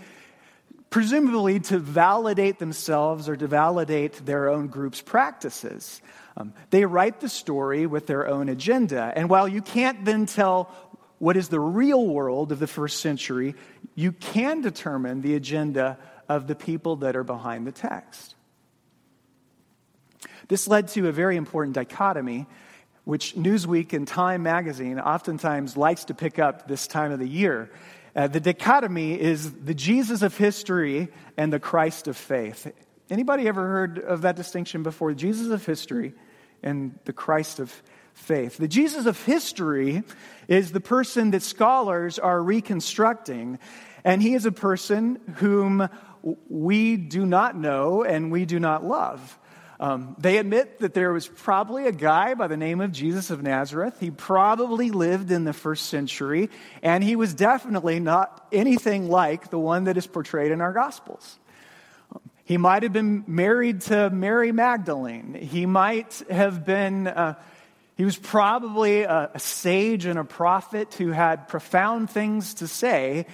presumably 0.90 1.60
to 1.60 1.80
validate 1.80 2.60
themselves 2.60 3.30
or 3.30 3.36
to 3.36 3.48
validate 3.48 4.26
their 4.26 4.50
own 4.50 4.68
group's 4.68 5.02
practices. 5.02 6.02
Um, 6.36 6.54
they 6.72 6.86
write 6.86 7.20
the 7.20 7.30
story 7.30 7.86
with 7.86 8.08
their 8.08 8.28
own 8.28 8.50
agenda. 8.50 9.14
And 9.16 9.30
while 9.30 9.48
you 9.48 9.62
can't 9.62 10.04
then 10.04 10.26
tell 10.26 10.74
what 11.20 11.38
is 11.38 11.48
the 11.48 11.60
real 11.60 12.06
world 12.06 12.52
of 12.52 12.60
the 12.60 12.68
first 12.68 13.00
century, 13.00 13.56
you 13.96 14.12
can 14.12 14.62
determine 14.62 15.22
the 15.22 15.36
agenda 15.36 15.98
of 16.28 16.48
the 16.48 16.56
people 16.56 16.98
that 16.98 17.16
are 17.16 17.24
behind 17.24 17.68
the 17.68 17.72
text. 17.72 18.36
This 20.48 20.68
led 20.68 20.88
to 20.90 21.08
a 21.08 21.12
very 21.12 21.38
important 21.38 21.76
dichotomy 21.76 22.48
which 23.06 23.36
Newsweek 23.36 23.94
and 23.94 24.08
Time 24.08 24.44
magazine 24.44 25.00
oftentimes 25.00 25.76
likes 25.76 26.06
to 26.06 26.14
pick 26.14 26.40
up 26.40 26.68
this 26.68 26.88
time 26.88 27.12
of 27.12 27.20
the 27.20 27.28
year. 27.28 27.70
Uh, 28.16 28.28
the 28.28 28.40
dichotomy 28.40 29.20
is 29.20 29.52
the 29.52 29.74
Jesus 29.74 30.22
of 30.22 30.38
history 30.38 31.10
and 31.36 31.52
the 31.52 31.60
Christ 31.60 32.08
of 32.08 32.16
faith. 32.16 32.72
Anybody 33.10 33.48
ever 33.48 33.68
heard 33.68 34.00
of 34.00 34.22
that 34.22 34.36
distinction 34.36 34.84
before? 34.84 35.14
Jesus 35.14 35.50
of 35.50 35.66
history 35.66 36.14
and 36.62 36.98
the 37.06 37.14
Christ 37.14 37.60
of 37.60 37.84
faith. 38.14 38.58
The 38.58 38.68
Jesus 38.68 39.06
of 39.06 39.22
history 39.26 40.04
is 40.48 40.72
the 40.72 40.80
person 40.80 41.32
that 41.32 41.42
scholars 41.42 42.20
are 42.20 42.42
reconstructing, 42.42 43.60
and 44.04 44.22
he 44.22 44.34
is 44.34 44.46
a 44.46 44.52
person 44.52 45.20
whom 45.36 45.90
we 46.48 46.96
do 46.96 47.26
not 47.26 47.58
know 47.58 48.04
and 48.04 48.32
we 48.32 48.46
do 48.46 48.60
not 48.60 48.86
love. 48.86 49.38
Um, 49.84 50.16
they 50.18 50.38
admit 50.38 50.80
that 50.80 50.94
there 50.94 51.12
was 51.12 51.28
probably 51.28 51.88
a 51.88 51.92
guy 51.92 52.36
by 52.36 52.48
the 52.48 52.56
name 52.56 52.80
of 52.80 52.94
Jesus 52.94 53.30
of 53.32 53.44
Nazareth. 53.44 54.00
He 54.00 54.12
probably 54.12 54.92
lived 54.92 55.30
in 55.30 55.44
the 55.44 55.52
first 55.52 55.88
century, 55.88 56.50
and 56.82 57.04
he 57.04 57.18
was 57.18 57.34
definitely 57.34 58.00
not 58.00 58.48
anything 58.54 59.10
like 59.10 59.50
the 59.50 59.60
one 59.60 59.84
that 59.84 59.98
is 59.98 60.08
portrayed 60.08 60.54
in 60.54 60.62
our 60.62 60.72
Gospels. 60.72 61.38
He 62.46 62.56
might 62.56 62.84
have 62.84 62.94
been 62.94 63.26
married 63.28 63.82
to 63.82 64.10
Mary 64.10 64.54
Magdalene. 64.54 65.34
He 65.34 65.66
might 65.66 66.24
have 66.30 66.64
been, 66.64 67.08
uh, 67.08 67.36
he 67.98 68.06
was 68.06 68.16
probably 68.16 69.02
a, 69.02 69.32
a 69.34 69.40
sage 69.40 70.06
and 70.06 70.18
a 70.18 70.24
prophet 70.24 70.94
who 70.94 71.12
had 71.12 71.50
profound 71.50 72.10
things 72.10 72.54
to 72.54 72.70
say, 72.70 73.26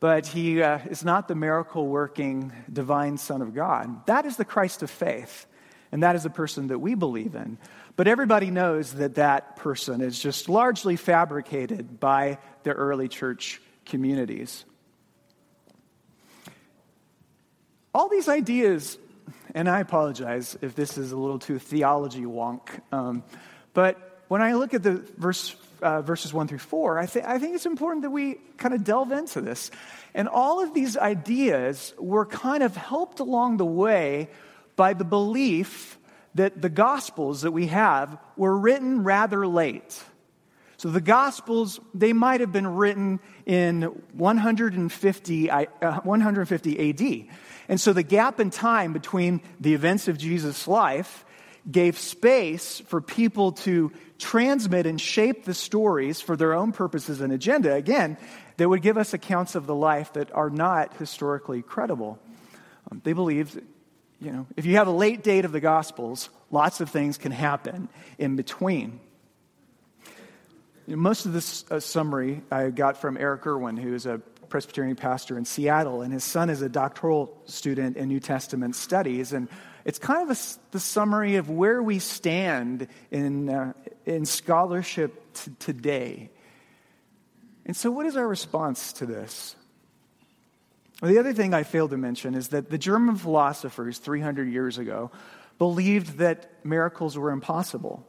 but 0.00 0.26
he 0.26 0.62
uh, 0.62 0.80
is 0.90 1.04
not 1.04 1.28
the 1.28 1.36
miracle 1.36 1.86
working 1.86 2.52
divine 2.72 3.18
Son 3.18 3.40
of 3.40 3.54
God. 3.54 4.04
That 4.06 4.26
is 4.26 4.36
the 4.36 4.44
Christ 4.44 4.82
of 4.82 4.90
faith. 4.90 5.46
And 5.92 6.02
that 6.02 6.16
is 6.16 6.24
a 6.24 6.30
person 6.30 6.68
that 6.68 6.78
we 6.78 6.94
believe 6.94 7.34
in. 7.34 7.58
But 7.96 8.08
everybody 8.08 8.50
knows 8.50 8.94
that 8.94 9.14
that 9.14 9.56
person 9.56 10.00
is 10.00 10.18
just 10.18 10.48
largely 10.48 10.96
fabricated 10.96 11.98
by 12.00 12.38
the 12.62 12.72
early 12.72 13.08
church 13.08 13.60
communities. 13.84 14.64
All 17.94 18.08
these 18.08 18.28
ideas, 18.28 18.98
and 19.54 19.68
I 19.68 19.80
apologize 19.80 20.58
if 20.60 20.74
this 20.74 20.98
is 20.98 21.12
a 21.12 21.16
little 21.16 21.38
too 21.38 21.58
theology 21.58 22.24
wonk, 22.24 22.80
um, 22.92 23.22
but 23.72 24.06
when 24.28 24.42
I 24.42 24.54
look 24.54 24.74
at 24.74 24.82
the 24.82 25.02
verse, 25.16 25.54
uh, 25.80 26.02
verses 26.02 26.34
1 26.34 26.48
through 26.48 26.58
4, 26.58 26.98
I, 26.98 27.06
th- 27.06 27.24
I 27.24 27.38
think 27.38 27.54
it's 27.54 27.64
important 27.64 28.02
that 28.02 28.10
we 28.10 28.34
kind 28.58 28.74
of 28.74 28.84
delve 28.84 29.12
into 29.12 29.40
this. 29.40 29.70
And 30.14 30.28
all 30.28 30.62
of 30.62 30.74
these 30.74 30.96
ideas 30.96 31.94
were 31.98 32.26
kind 32.26 32.62
of 32.62 32.76
helped 32.76 33.20
along 33.20 33.58
the 33.58 33.64
way 33.64 34.28
by 34.76 34.92
the 34.92 35.04
belief 35.04 35.98
that 36.34 36.60
the 36.60 36.68
Gospels 36.68 37.40
that 37.42 37.50
we 37.50 37.66
have 37.68 38.18
were 38.36 38.56
written 38.56 39.02
rather 39.02 39.46
late. 39.46 40.02
So 40.76 40.90
the 40.90 41.00
Gospels, 41.00 41.80
they 41.94 42.12
might 42.12 42.40
have 42.40 42.52
been 42.52 42.66
written 42.66 43.20
in 43.46 43.82
150, 44.12 45.50
uh, 45.50 45.66
150 46.02 46.90
AD. 46.90 47.28
And 47.68 47.80
so 47.80 47.92
the 47.94 48.02
gap 48.02 48.38
in 48.38 48.50
time 48.50 48.92
between 48.92 49.40
the 49.58 49.72
events 49.72 50.08
of 50.08 50.18
Jesus' 50.18 50.68
life 50.68 51.24
gave 51.68 51.98
space 51.98 52.80
for 52.86 53.00
people 53.00 53.52
to 53.52 53.90
transmit 54.18 54.86
and 54.86 55.00
shape 55.00 55.44
the 55.44 55.54
stories 55.54 56.20
for 56.20 56.36
their 56.36 56.54
own 56.54 56.72
purposes 56.72 57.20
and 57.20 57.32
agenda. 57.32 57.74
Again, 57.74 58.18
that 58.56 58.68
would 58.68 58.82
give 58.82 58.98
us 58.98 59.14
accounts 59.14 59.54
of 59.54 59.66
the 59.66 59.74
life 59.74 60.12
that 60.12 60.32
are 60.32 60.50
not 60.50 60.94
historically 60.96 61.62
credible. 61.62 62.18
Um, 62.90 63.00
they 63.02 63.14
believed 63.14 63.60
you 64.20 64.32
know, 64.32 64.46
if 64.56 64.64
you 64.64 64.76
have 64.76 64.86
a 64.86 64.92
late 64.92 65.22
date 65.22 65.44
of 65.44 65.52
the 65.52 65.60
Gospels, 65.60 66.30
lots 66.50 66.80
of 66.80 66.90
things 66.90 67.18
can 67.18 67.32
happen 67.32 67.88
in 68.18 68.36
between. 68.36 69.00
You 70.86 70.96
know, 70.96 71.02
most 71.02 71.26
of 71.26 71.32
this 71.32 71.64
uh, 71.70 71.80
summary 71.80 72.42
I 72.50 72.70
got 72.70 72.96
from 72.96 73.16
Eric 73.16 73.46
Irwin, 73.46 73.76
who 73.76 73.94
is 73.94 74.06
a 74.06 74.18
Presbyterian 74.48 74.96
pastor 74.96 75.36
in 75.36 75.44
Seattle, 75.44 76.02
and 76.02 76.12
his 76.12 76.24
son 76.24 76.48
is 76.50 76.62
a 76.62 76.68
doctoral 76.68 77.36
student 77.46 77.96
in 77.96 78.08
New 78.08 78.20
Testament 78.20 78.76
studies. 78.76 79.32
And 79.32 79.48
it's 79.84 79.98
kind 79.98 80.22
of 80.28 80.36
a, 80.36 80.40
the 80.70 80.80
summary 80.80 81.36
of 81.36 81.50
where 81.50 81.82
we 81.82 81.98
stand 81.98 82.88
in, 83.10 83.48
uh, 83.48 83.72
in 84.04 84.24
scholarship 84.24 85.34
t- 85.34 85.50
today. 85.58 86.30
And 87.66 87.76
so, 87.76 87.90
what 87.90 88.06
is 88.06 88.16
our 88.16 88.26
response 88.26 88.92
to 88.94 89.06
this? 89.06 89.56
The 91.02 91.18
other 91.18 91.34
thing 91.34 91.52
I 91.52 91.62
failed 91.62 91.90
to 91.90 91.98
mention 91.98 92.34
is 92.34 92.48
that 92.48 92.70
the 92.70 92.78
German 92.78 93.16
philosophers 93.16 93.98
300 93.98 94.48
years 94.48 94.78
ago 94.78 95.10
believed 95.58 96.18
that 96.18 96.64
miracles 96.64 97.18
were 97.18 97.30
impossible. 97.30 98.06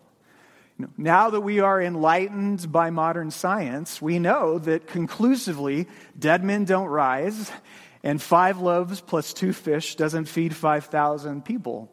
Now 0.95 1.31
that 1.31 1.41
we 1.41 1.59
are 1.59 1.81
enlightened 1.81 2.71
by 2.71 2.91
modern 2.91 3.31
science, 3.31 4.01
we 4.01 4.19
know 4.19 4.59
that 4.59 4.87
conclusively 4.87 5.87
dead 6.17 6.43
men 6.43 6.65
don't 6.65 6.87
rise, 6.87 7.51
and 8.03 8.21
five 8.21 8.59
loaves 8.59 9.01
plus 9.01 9.33
two 9.33 9.53
fish 9.53 9.95
doesn't 9.95 10.25
feed 10.25 10.55
5,000 10.55 11.43
people. 11.43 11.91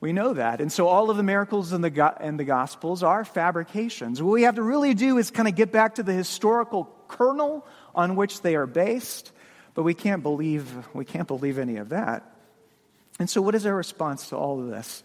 We 0.00 0.12
know 0.12 0.34
that. 0.34 0.60
And 0.60 0.70
so 0.70 0.86
all 0.86 1.10
of 1.10 1.16
the 1.16 1.22
miracles 1.22 1.72
in 1.72 1.80
the, 1.80 2.14
in 2.20 2.36
the 2.36 2.44
Gospels 2.44 3.02
are 3.02 3.24
fabrications. 3.24 4.22
What 4.22 4.32
we 4.32 4.42
have 4.42 4.56
to 4.56 4.62
really 4.62 4.94
do 4.94 5.18
is 5.18 5.30
kind 5.30 5.48
of 5.48 5.54
get 5.54 5.72
back 5.72 5.96
to 5.96 6.02
the 6.02 6.12
historical 6.12 6.88
kernel 7.08 7.66
on 7.94 8.16
which 8.16 8.42
they 8.42 8.54
are 8.54 8.66
based 8.66 9.32
but 9.74 9.82
we 9.82 9.94
can't 9.94 10.22
believe, 10.22 10.72
we 10.94 11.04
can't 11.04 11.28
believe 11.28 11.58
any 11.58 11.76
of 11.76 11.90
that. 11.90 12.30
And 13.18 13.28
so, 13.28 13.42
what 13.42 13.54
is 13.54 13.66
our 13.66 13.74
response 13.74 14.28
to 14.30 14.36
all 14.36 14.60
of 14.60 14.68
this? 14.68 15.02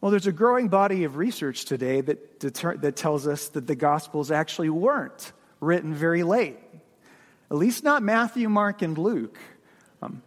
Well, 0.00 0.12
there's 0.12 0.28
a 0.28 0.32
growing 0.32 0.68
body 0.68 1.04
of 1.04 1.16
research 1.16 1.64
today 1.64 2.00
that, 2.00 2.38
deter- 2.38 2.76
that 2.76 2.94
tells 2.94 3.26
us 3.26 3.48
that 3.48 3.66
the 3.66 3.74
Gospels 3.74 4.30
actually 4.30 4.70
weren't 4.70 5.32
written 5.60 5.92
very 5.92 6.22
late, 6.22 6.58
at 7.50 7.56
least 7.56 7.82
not 7.82 8.02
Matthew, 8.02 8.48
Mark, 8.48 8.82
and 8.82 8.96
Luke. 8.96 9.38
Um, 10.00 10.22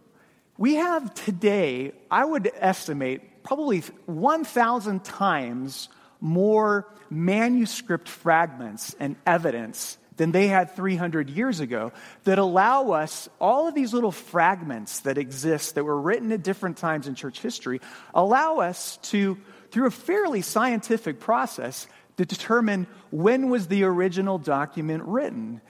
we 0.58 0.74
have 0.74 1.14
today, 1.14 1.92
I 2.10 2.22
would 2.22 2.50
estimate, 2.54 3.42
probably 3.42 3.80
1,000 3.80 5.02
times 5.04 5.88
more 6.20 6.86
manuscript 7.08 8.08
fragments 8.08 8.94
and 9.00 9.16
evidence 9.26 9.96
than 10.22 10.30
they 10.30 10.46
had 10.46 10.76
300 10.76 11.28
years 11.28 11.58
ago 11.58 11.90
that 12.22 12.38
allow 12.38 12.92
us, 12.92 13.28
all 13.40 13.66
of 13.66 13.74
these 13.74 13.92
little 13.92 14.12
fragments 14.12 15.00
that 15.00 15.18
exist 15.18 15.74
that 15.74 15.82
were 15.82 16.00
written 16.00 16.30
at 16.30 16.44
different 16.44 16.76
times 16.76 17.08
in 17.08 17.16
church 17.16 17.40
history, 17.40 17.80
allow 18.14 18.58
us 18.58 18.98
to, 18.98 19.36
through 19.72 19.88
a 19.88 19.90
fairly 19.90 20.40
scientific 20.40 21.18
process, 21.18 21.88
to 22.18 22.24
determine 22.24 22.86
when 23.10 23.50
was 23.50 23.66
the 23.66 23.82
original 23.82 24.38
document 24.38 25.02
written. 25.06 25.60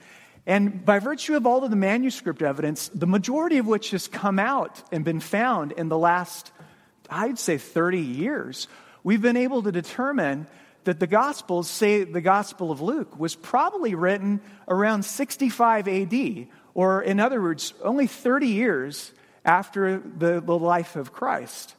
And 0.45 0.85
by 0.85 0.99
virtue 0.99 1.35
of 1.35 1.47
all 1.47 1.63
of 1.63 1.71
the 1.71 1.75
manuscript 1.75 2.43
evidence, 2.43 2.89
the 2.89 3.07
majority 3.07 3.57
of 3.57 3.65
which 3.65 3.89
has 3.89 4.07
come 4.07 4.37
out 4.37 4.83
and 4.91 5.03
been 5.03 5.19
found 5.19 5.71
in 5.71 5.89
the 5.89 5.97
last, 5.97 6.51
I'd 7.09 7.39
say, 7.39 7.57
30 7.57 8.01
years, 8.01 8.67
we've 9.03 9.19
been 9.19 9.35
able 9.35 9.63
to 9.63 9.71
determine 9.71 10.45
that 10.85 10.99
the 10.99 11.07
Gospels 11.07 11.69
say 11.69 12.03
the 12.03 12.21
Gospel 12.21 12.71
of 12.71 12.81
Luke 12.81 13.19
was 13.19 13.35
probably 13.35 13.95
written 13.95 14.41
around 14.67 15.03
65 15.03 15.87
AD, 15.87 16.47
or 16.73 17.01
in 17.01 17.19
other 17.19 17.41
words, 17.41 17.73
only 17.81 18.07
30 18.07 18.47
years 18.47 19.11
after 19.45 19.99
the, 19.99 20.41
the 20.41 20.57
life 20.57 20.95
of 20.95 21.11
Christ. 21.11 21.75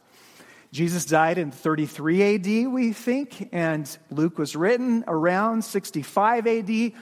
Jesus 0.72 1.04
died 1.04 1.38
in 1.38 1.52
33 1.52 2.34
AD, 2.34 2.72
we 2.72 2.92
think, 2.92 3.48
and 3.52 3.96
Luke 4.10 4.38
was 4.38 4.56
written 4.56 5.04
around 5.06 5.62
65 5.62 6.46
AD. 6.46 6.92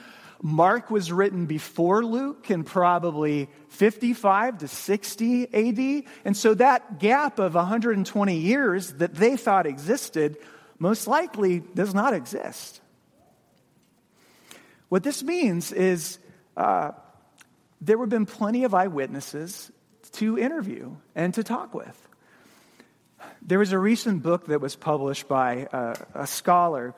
Mark 0.43 0.91
was 0.91 1.11
written 1.11 1.45
before 1.45 2.05
Luke 2.05 2.51
in 2.51 2.65
probably 2.65 3.49
55 3.69 4.59
to 4.59 4.67
60 4.67 5.43
AD. 5.53 6.03
And 6.25 6.35
so 6.35 6.53
that 6.53 6.99
gap 6.99 7.39
of 7.39 7.55
120 7.55 8.37
years 8.37 8.91
that 8.93 9.15
they 9.15 9.37
thought 9.37 9.65
existed 9.65 10.37
most 10.83 11.07
likely 11.07 11.61
does 11.73 11.93
not 11.93 12.13
exist. 12.13 12.81
What 14.89 15.01
this 15.01 15.23
means 15.23 15.71
is 15.71 16.19
uh, 16.57 16.91
there 17.79 17.97
have 17.97 18.09
been 18.09 18.25
plenty 18.25 18.65
of 18.65 18.73
eyewitnesses 18.73 19.71
to 20.19 20.37
interview 20.37 20.97
and 21.15 21.33
to 21.35 21.41
talk 21.41 21.73
with. 21.73 21.97
There 23.41 23.59
was 23.59 23.71
a 23.71 23.79
recent 23.79 24.23
book 24.23 24.47
that 24.47 24.59
was 24.59 24.75
published 24.75 25.29
by 25.29 25.69
a, 25.71 26.23
a 26.25 26.27
scholar 26.27 26.93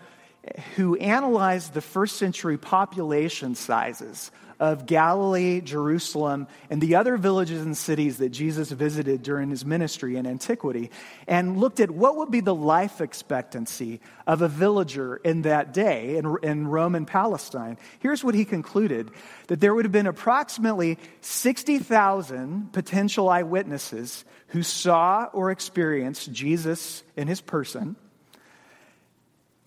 who 0.76 0.96
analyzed 0.98 1.74
the 1.74 1.82
first 1.82 2.18
century 2.18 2.58
population 2.58 3.56
sizes 3.56 4.32
of 4.60 4.86
Galilee, 4.86 5.60
Jerusalem, 5.62 6.48
and 6.70 6.82
the 6.82 6.96
other 6.96 7.18
villages 7.18 7.62
and 7.62 7.76
cities 7.76 8.18
that 8.20 8.30
Jesus 8.30 8.72
visited 8.72 9.22
during 9.22 9.50
his 9.50 9.66
ministry 9.66 10.16
in 10.16 10.26
antiquity, 10.26 10.92
and 11.28 11.58
looked 11.58 11.80
at 11.80 11.92
what 11.92 12.16
would 12.16 12.32
be 12.32 12.40
the 12.40 12.56
life 12.56 13.02
expectancy 13.02 14.00
of 14.26 14.42
a 14.42 14.48
villager 14.48 15.18
in 15.18 15.42
that 15.42 15.74
day 15.74 16.16
in, 16.18 16.38
in 16.42 16.68
Rome 16.68 16.96
and 16.96 17.08
Palestine. 17.08 17.78
Here's 18.00 18.24
what 18.24 18.36
he 18.36 18.46
concluded 18.46 19.12
that 19.48 19.60
there 19.60 19.74
would 19.76 19.86
have 19.86 19.92
been 19.92 20.08
approximately 20.08 20.98
60,000 21.22 22.72
potential 22.72 23.30
eyewitnesses 23.30 24.24
who 24.48 24.64
saw 24.64 25.26
or 25.34 25.52
experienced 25.52 26.32
Jesus 26.32 27.04
in 27.18 27.28
his 27.28 27.42
person. 27.42 27.98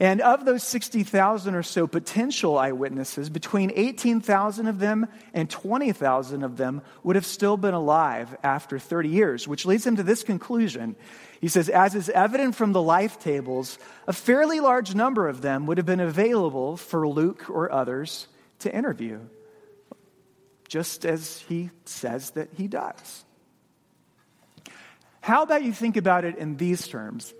And 0.00 0.20
of 0.20 0.44
those 0.44 0.62
60,000 0.62 1.54
or 1.56 1.62
so 1.64 1.88
potential 1.88 2.56
eyewitnesses, 2.56 3.28
between 3.30 3.72
18,000 3.74 4.68
of 4.68 4.78
them 4.78 5.08
and 5.34 5.50
20,000 5.50 6.44
of 6.44 6.56
them 6.56 6.82
would 7.02 7.16
have 7.16 7.26
still 7.26 7.56
been 7.56 7.74
alive 7.74 8.36
after 8.44 8.78
30 8.78 9.08
years, 9.08 9.48
which 9.48 9.66
leads 9.66 9.84
him 9.84 9.96
to 9.96 10.04
this 10.04 10.22
conclusion. 10.22 10.94
He 11.40 11.48
says, 11.48 11.68
as 11.68 11.96
is 11.96 12.08
evident 12.10 12.54
from 12.54 12.72
the 12.72 12.82
life 12.82 13.18
tables, 13.18 13.76
a 14.06 14.12
fairly 14.12 14.60
large 14.60 14.94
number 14.94 15.26
of 15.26 15.42
them 15.42 15.66
would 15.66 15.78
have 15.78 15.86
been 15.86 16.00
available 16.00 16.76
for 16.76 17.08
Luke 17.08 17.50
or 17.50 17.72
others 17.72 18.28
to 18.60 18.72
interview, 18.72 19.18
just 20.68 21.04
as 21.04 21.44
he 21.48 21.70
says 21.84 22.30
that 22.30 22.50
he 22.56 22.68
does. 22.68 23.24
How 25.20 25.42
about 25.42 25.64
you 25.64 25.72
think 25.72 25.96
about 25.96 26.24
it 26.24 26.38
in 26.38 26.56
these 26.56 26.86
terms? 26.86 27.34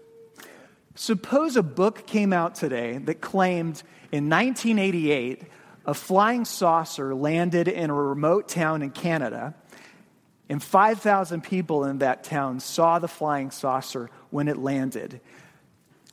Suppose 0.99 1.55
a 1.55 1.63
book 1.63 2.09
came 2.09 2.33
out 2.33 2.57
today 2.57 2.99
that 2.99 3.21
claimed 3.21 3.85
in 4.11 4.29
1988 4.29 5.43
a 5.87 5.95
flying 5.95 6.45
saucer 6.45 7.15
landed 7.15 7.69
in 7.69 7.89
a 7.89 7.95
remote 7.95 8.49
town 8.49 8.83
in 8.83 8.91
Canada, 8.91 9.55
and 10.49 10.61
5,000 10.61 11.45
people 11.45 11.85
in 11.85 11.99
that 11.99 12.25
town 12.25 12.59
saw 12.59 12.99
the 12.99 13.07
flying 13.07 13.53
saucer 13.53 14.11
when 14.31 14.49
it 14.49 14.59
landed. 14.59 15.21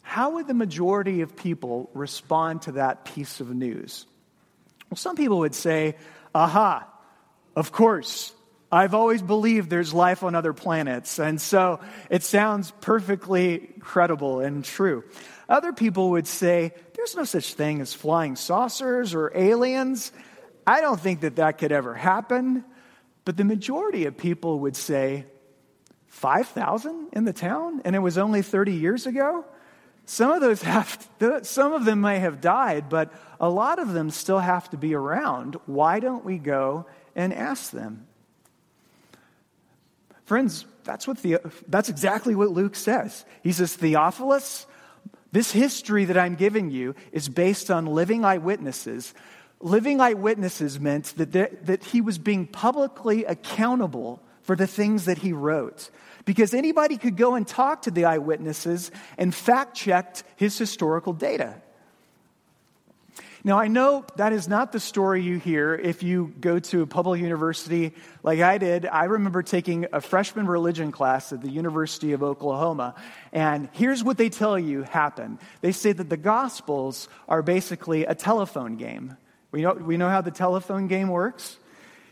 How 0.04 0.36
would 0.36 0.46
the 0.46 0.54
majority 0.54 1.22
of 1.22 1.36
people 1.36 1.90
respond 1.96 2.62
to 2.62 2.74
that 2.74 3.06
piece 3.06 3.40
of 3.40 3.50
news? 3.50 4.06
Well, 4.92 4.98
some 4.98 5.16
people 5.16 5.40
would 5.40 5.56
say, 5.56 5.96
aha, 6.36 6.88
of 7.56 7.72
course, 7.72 8.35
I've 8.72 8.94
always 8.94 9.22
believed 9.22 9.70
there's 9.70 9.94
life 9.94 10.24
on 10.24 10.36
other 10.36 10.54
planets, 10.54 11.20
and 11.20 11.40
so 11.40 11.80
it 12.10 12.24
sounds 12.24 12.72
perfectly 12.82 13.70
credible 13.80 14.40
and 14.40 14.66
true. 14.66 15.04
Other 15.48 15.72
people 15.72 16.12
would 16.12 16.28
say, 16.28 16.74
there's 16.96 17.16
no 17.16 17.24
such 17.24 17.54
thing 17.54 17.82
as 17.82 17.94
flying 17.94 18.36
saucers 18.36 19.14
or 19.14 19.32
aliens. 19.36 20.12
I 20.66 20.82
don't 20.82 21.00
think 21.00 21.22
that 21.22 21.36
that 21.36 21.60
could 21.60 21.72
ever 21.72 21.94
happen. 21.94 22.66
But 23.26 23.38
the 23.38 23.44
majority 23.44 24.06
of 24.06 24.18
people 24.18 24.60
would 24.62 24.76
say, 24.76 25.26
5,000 26.08 27.10
in 27.12 27.26
the 27.26 27.34
town, 27.34 27.82
and 27.84 27.96
it 27.96 28.00
was 28.00 28.18
only 28.18 28.42
30 28.42 28.74
years 28.74 29.06
ago? 29.06 29.46
Some 30.06 30.32
of 30.32 30.40
those 30.42 30.62
have, 30.62 31.10
some 31.44 31.74
of 31.74 31.86
them 31.86 32.02
may 32.02 32.20
have 32.20 32.40
died, 32.40 32.90
but 32.90 33.12
a 33.40 33.50
lot 33.50 33.80
of 33.80 33.92
them 33.94 34.10
still 34.10 34.40
have 34.40 34.70
to 34.70 34.78
be 34.78 34.96
around. 34.96 35.58
Why 35.66 36.00
don't 36.00 36.24
we 36.24 36.38
go 36.38 36.86
and 37.16 37.34
ask 37.34 37.72
them? 37.72 38.08
Friends, 40.26 40.66
that's, 40.84 41.08
what 41.08 41.20
the, 41.20 41.38
that's 41.68 41.90
exactly 41.90 42.36
what 42.36 42.52
Luke 42.52 42.76
says. 42.76 43.26
He 43.44 43.52
says, 43.52 43.76
Theophilus, 43.76 44.66
this 45.32 45.52
history 45.52 46.06
that 46.06 46.18
I'm 46.18 46.36
giving 46.36 46.72
you 46.72 46.96
is 47.12 47.30
based 47.30 47.70
on 47.70 47.86
living 47.86 48.26
eyewitnesses. 48.26 49.14
Living 49.60 50.02
eyewitnesses 50.02 50.80
meant 50.80 51.14
that, 51.18 51.32
there, 51.32 51.52
that 51.64 51.84
he 51.84 52.02
was 52.02 52.18
being 52.18 52.48
publicly 52.48 53.26
accountable 53.26 54.22
for 54.42 54.56
the 54.56 54.68
things 54.68 55.06
that 55.06 55.20
he 55.20 55.34
wrote. 55.34 55.90
Because 56.26 56.54
anybody 56.54 56.98
could 56.98 57.18
go 57.18 57.36
and 57.36 57.48
talk 57.48 57.84
to 57.84 57.92
the 57.92 58.06
eyewitnesses 58.06 58.92
and 59.18 59.34
fact 59.34 59.76
checked 59.76 60.24
his 60.36 60.58
historical 60.58 61.14
data. 61.14 61.62
Now, 63.46 63.60
I 63.60 63.68
know 63.68 64.04
that 64.16 64.34
is 64.34 64.48
not 64.48 64.72
the 64.72 64.80
story 64.80 65.22
you 65.22 65.38
hear 65.38 65.76
if 65.76 66.02
you 66.02 66.34
go 66.42 66.58
to 66.58 66.82
a 66.82 66.88
public 66.88 67.22
university 67.22 67.94
like 68.24 68.40
I 68.40 68.58
did. 68.58 68.88
I 68.88 69.04
remember 69.04 69.44
taking 69.44 69.86
a 69.94 70.02
freshman 70.02 70.48
religion 70.48 70.92
class 70.92 71.32
at 71.32 71.44
the 71.44 71.50
University 71.52 72.14
of 72.14 72.24
Oklahoma, 72.24 72.96
and 73.32 73.70
here's 73.74 74.04
what 74.04 74.18
they 74.18 74.30
tell 74.30 74.58
you 74.58 74.82
happened. 74.82 75.38
They 75.62 75.74
say 75.74 75.92
that 75.92 76.10
the 76.10 76.18
Gospels 76.18 77.08
are 77.30 77.44
basically 77.44 78.06
a 78.06 78.16
telephone 78.16 78.78
game. 78.78 79.16
We 79.52 79.62
know, 79.62 79.74
we 79.74 79.96
know 79.96 80.10
how 80.10 80.22
the 80.22 80.32
telephone 80.32 80.88
game 80.88 81.10
works. 81.10 81.60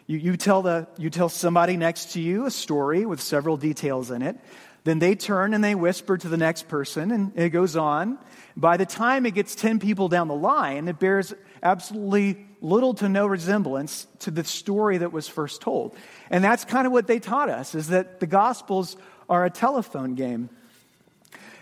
You, 0.05 0.19
you, 0.19 0.37
tell 0.37 0.61
the, 0.61 0.87
you 0.99 1.09
tell 1.09 1.29
somebody 1.29 1.77
next 1.77 2.11
to 2.11 2.21
you 2.21 2.45
a 2.45 2.51
story 2.51 3.07
with 3.07 3.19
several 3.19 3.57
details 3.57 4.11
in 4.11 4.21
it. 4.21 4.37
Then 4.83 4.99
they 4.99 5.15
turn 5.15 5.53
and 5.53 5.63
they 5.63 5.75
whisper 5.75 6.17
to 6.17 6.27
the 6.27 6.37
next 6.37 6.67
person, 6.67 7.11
and 7.11 7.31
it 7.35 7.49
goes 7.49 7.75
on. 7.75 8.17
By 8.55 8.77
the 8.77 8.85
time 8.85 9.25
it 9.25 9.33
gets 9.33 9.55
10 9.55 9.79
people 9.79 10.09
down 10.09 10.27
the 10.27 10.35
line, 10.35 10.87
it 10.87 10.99
bears 10.99 11.33
absolutely 11.61 12.45
little 12.59 12.93
to 12.95 13.09
no 13.09 13.25
resemblance 13.25 14.07
to 14.19 14.31
the 14.31 14.43
story 14.43 14.97
that 14.97 15.11
was 15.11 15.27
first 15.27 15.61
told. 15.61 15.95
And 16.29 16.43
that's 16.43 16.65
kind 16.65 16.85
of 16.85 16.93
what 16.93 17.07
they 17.07 17.19
taught 17.19 17.49
us, 17.49 17.75
is 17.75 17.87
that 17.89 18.19
the 18.19 18.27
Gospels 18.27 18.97
are 19.29 19.45
a 19.45 19.49
telephone 19.49 20.15
game. 20.15 20.49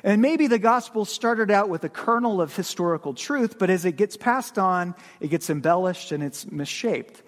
And 0.04 0.22
maybe 0.22 0.48
the 0.48 0.60
gospel 0.60 1.06
started 1.06 1.52
out 1.52 1.70
with 1.70 1.84
a 1.84 1.90
kernel 1.90 2.42
of 2.42 2.56
historical 2.56 3.14
truth, 3.14 3.60
but 3.60 3.70
as 3.70 3.86
it 3.86 3.98
gets 3.98 4.18
passed 4.18 4.58
on, 4.58 4.96
it 5.20 5.28
gets 5.28 5.50
embellished 5.50 6.12
and 6.12 6.24
it's 6.24 6.50
misshaped. 6.50 7.22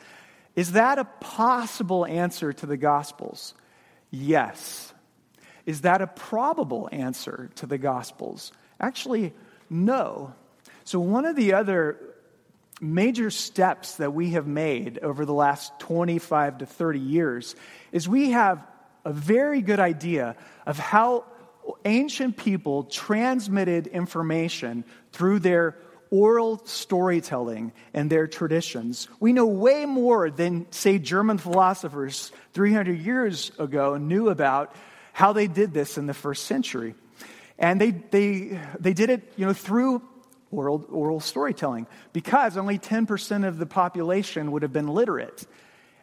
Is 0.55 0.73
that 0.73 0.97
a 0.97 1.05
possible 1.05 2.05
answer 2.05 2.51
to 2.53 2.65
the 2.65 2.77
gospels? 2.77 3.53
Yes. 4.09 4.92
Is 5.65 5.81
that 5.81 6.01
a 6.01 6.07
probable 6.07 6.89
answer 6.91 7.49
to 7.55 7.65
the 7.65 7.77
gospels? 7.77 8.51
Actually, 8.79 9.33
no. 9.69 10.33
So, 10.83 10.99
one 10.99 11.25
of 11.25 11.35
the 11.35 11.53
other 11.53 11.97
major 12.81 13.29
steps 13.29 13.95
that 13.95 14.13
we 14.13 14.31
have 14.31 14.45
made 14.45 14.99
over 14.99 15.25
the 15.25 15.33
last 15.33 15.77
25 15.79 16.59
to 16.59 16.65
30 16.65 16.99
years 16.99 17.55
is 17.91 18.09
we 18.09 18.31
have 18.31 18.65
a 19.05 19.13
very 19.13 19.61
good 19.61 19.79
idea 19.79 20.35
of 20.65 20.77
how 20.77 21.23
ancient 21.85 22.35
people 22.35 22.83
transmitted 22.83 23.87
information 23.87 24.83
through 25.11 25.39
their 25.39 25.77
oral 26.09 26.61
storytelling 26.65 27.71
and 27.93 28.09
their 28.09 28.27
traditions. 28.27 29.07
We 29.19 29.33
know 29.33 29.47
way 29.47 29.85
more 29.85 30.29
than, 30.29 30.67
say, 30.71 30.99
German 30.99 31.37
philosophers 31.37 32.31
300 32.53 32.99
years 32.99 33.51
ago 33.57 33.97
knew 33.97 34.29
about 34.29 34.75
how 35.13 35.31
they 35.31 35.47
did 35.47 35.73
this 35.73 35.97
in 35.97 36.07
the 36.07 36.13
first 36.13 36.45
century. 36.45 36.95
And 37.57 37.79
they, 37.79 37.91
they, 37.91 38.59
they 38.79 38.93
did 38.93 39.09
it 39.09 39.31
you 39.37 39.45
know, 39.45 39.53
through 39.53 40.01
oral, 40.51 40.85
oral 40.89 41.19
storytelling 41.19 41.87
because 42.11 42.57
only 42.57 42.77
10% 42.77 43.47
of 43.47 43.57
the 43.57 43.65
population 43.65 44.51
would 44.51 44.63
have 44.63 44.73
been 44.73 44.87
literate. 44.87 45.45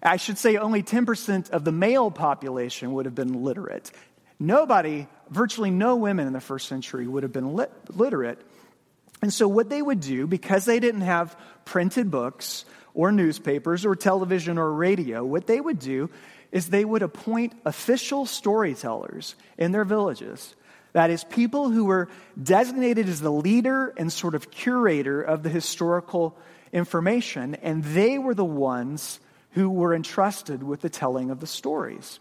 I 0.03 0.17
should 0.17 0.39
say 0.39 0.57
only 0.57 0.83
10% 0.83 1.51
of 1.51 1.65
the 1.65 1.73
male 1.73 2.11
population 2.11 2.93
would 2.95 3.05
have 3.05 3.15
been 3.15 3.45
literate. 3.45 3.91
Nobody, 4.39 5.07
virtually 5.29 5.71
no 5.71 5.97
women 5.97 6.27
in 6.27 6.33
the 6.33 6.41
first 6.41 6.69
century 6.69 7.07
would 7.07 7.25
have 7.25 7.33
been 7.33 7.55
lit, 7.55 7.71
literate. 7.95 8.41
And 9.21 9.31
so, 9.31 9.47
what 9.47 9.69
they 9.69 9.83
would 9.83 10.01
do, 10.01 10.27
because 10.27 10.65
they 10.65 10.81
didn't 10.81 11.03
have 11.03 11.37
printed 11.67 12.11
books 12.11 12.65
or 12.95 13.13
newspapers 13.13 13.85
or 13.85 13.95
television 13.95 14.57
or 14.57 14.73
radio, 14.73 15.23
what 15.23 15.47
they 15.47 15.61
would 15.61 15.79
do 15.79 16.09
is 16.53 16.69
they 16.69 16.85
would 16.85 17.03
appoint 17.03 17.53
official 17.65 18.27
storytellers 18.27 19.35
in 19.57 19.73
their 19.73 19.85
villages 19.85 20.55
That 20.93 21.11
is, 21.11 21.23
people 21.25 21.71
who 21.71 21.85
were 21.85 22.09
designated 22.41 23.09
as 23.09 23.21
the 23.21 23.31
leader 23.31 23.95
and 23.97 24.13
sort 24.13 24.35
of 24.35 24.51
curator 24.51 25.23
of 25.23 25.43
the 25.43 25.49
historical 25.49 26.37
information, 26.73 27.55
and 27.57 27.85
they 27.85 28.19
were 28.19 28.35
the 28.35 28.45
ones 28.45 29.21
who 29.53 29.71
were 29.71 29.95
entrusted 29.95 30.63
with 30.63 30.81
the 30.81 30.91
telling 30.91 31.31
of 31.31 31.41
the 31.41 31.47
stories. 31.47 32.19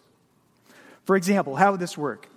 For 1.05 1.15
example, 1.15 1.55
how 1.55 1.71
would 1.71 1.79
this 1.79 1.97
work? 1.97 2.27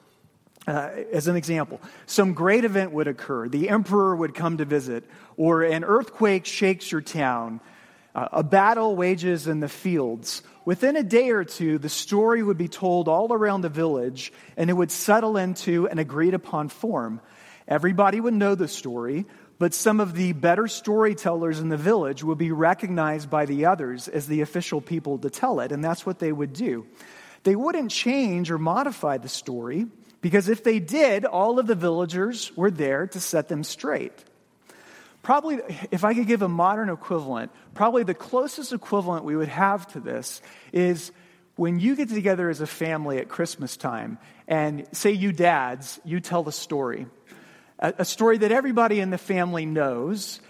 Uh, 0.66 0.90
as 1.12 1.26
an 1.26 1.36
example, 1.36 1.80
some 2.06 2.34
great 2.34 2.64
event 2.64 2.92
would 2.92 3.08
occur. 3.08 3.48
The 3.48 3.68
emperor 3.68 4.14
would 4.14 4.34
come 4.34 4.58
to 4.58 4.64
visit, 4.64 5.04
or 5.36 5.62
an 5.62 5.84
earthquake 5.84 6.46
shakes 6.46 6.90
your 6.90 7.00
town, 7.00 7.60
uh, 8.14 8.28
a 8.32 8.42
battle 8.42 8.96
wages 8.96 9.46
in 9.46 9.60
the 9.60 9.68
fields. 9.68 10.42
Within 10.64 10.96
a 10.96 11.02
day 11.02 11.30
or 11.30 11.44
two, 11.44 11.78
the 11.78 11.88
story 11.88 12.42
would 12.42 12.58
be 12.58 12.68
told 12.68 13.08
all 13.08 13.32
around 13.32 13.62
the 13.62 13.68
village, 13.68 14.32
and 14.56 14.70
it 14.70 14.74
would 14.74 14.90
settle 14.90 15.36
into 15.36 15.88
an 15.88 15.98
agreed 15.98 16.34
upon 16.34 16.68
form. 16.68 17.20
Everybody 17.66 18.20
would 18.20 18.34
know 18.34 18.54
the 18.54 18.68
story, 18.68 19.26
but 19.58 19.74
some 19.74 20.00
of 20.00 20.14
the 20.14 20.32
better 20.32 20.68
storytellers 20.68 21.60
in 21.60 21.68
the 21.68 21.76
village 21.76 22.22
would 22.22 22.38
be 22.38 22.52
recognized 22.52 23.30
by 23.30 23.46
the 23.46 23.66
others 23.66 24.08
as 24.08 24.26
the 24.26 24.40
official 24.40 24.80
people 24.80 25.18
to 25.18 25.30
tell 25.30 25.60
it, 25.60 25.72
and 25.72 25.84
that's 25.84 26.04
what 26.04 26.18
they 26.18 26.32
would 26.32 26.52
do. 26.52 26.86
They 27.44 27.56
wouldn't 27.56 27.90
change 27.90 28.50
or 28.50 28.58
modify 28.58 29.18
the 29.18 29.28
story, 29.28 29.86
because 30.20 30.48
if 30.48 30.62
they 30.62 30.78
did, 30.78 31.24
all 31.24 31.58
of 31.58 31.66
the 31.66 31.74
villagers 31.74 32.56
were 32.56 32.70
there 32.70 33.06
to 33.08 33.20
set 33.20 33.48
them 33.48 33.64
straight. 33.64 34.12
Probably, 35.22 35.60
if 35.92 36.04
I 36.04 36.14
could 36.14 36.26
give 36.26 36.42
a 36.42 36.48
modern 36.48 36.88
equivalent, 36.88 37.52
probably 37.74 38.02
the 38.02 38.14
closest 38.14 38.72
equivalent 38.72 39.24
we 39.24 39.36
would 39.36 39.48
have 39.48 39.86
to 39.92 40.00
this 40.00 40.42
is 40.72 41.12
when 41.54 41.78
you 41.78 41.94
get 41.94 42.08
together 42.08 42.50
as 42.50 42.60
a 42.60 42.66
family 42.66 43.18
at 43.18 43.28
Christmas 43.28 43.76
time, 43.76 44.18
and 44.48 44.84
say 44.92 45.12
you 45.12 45.32
dads, 45.32 46.00
you 46.04 46.18
tell 46.18 46.42
the 46.42 46.52
story, 46.52 47.06
a, 47.78 47.94
a 47.98 48.04
story 48.04 48.38
that 48.38 48.50
everybody 48.50 48.98
in 48.98 49.10
the 49.10 49.18
family 49.18 49.64
knows. 49.64 50.40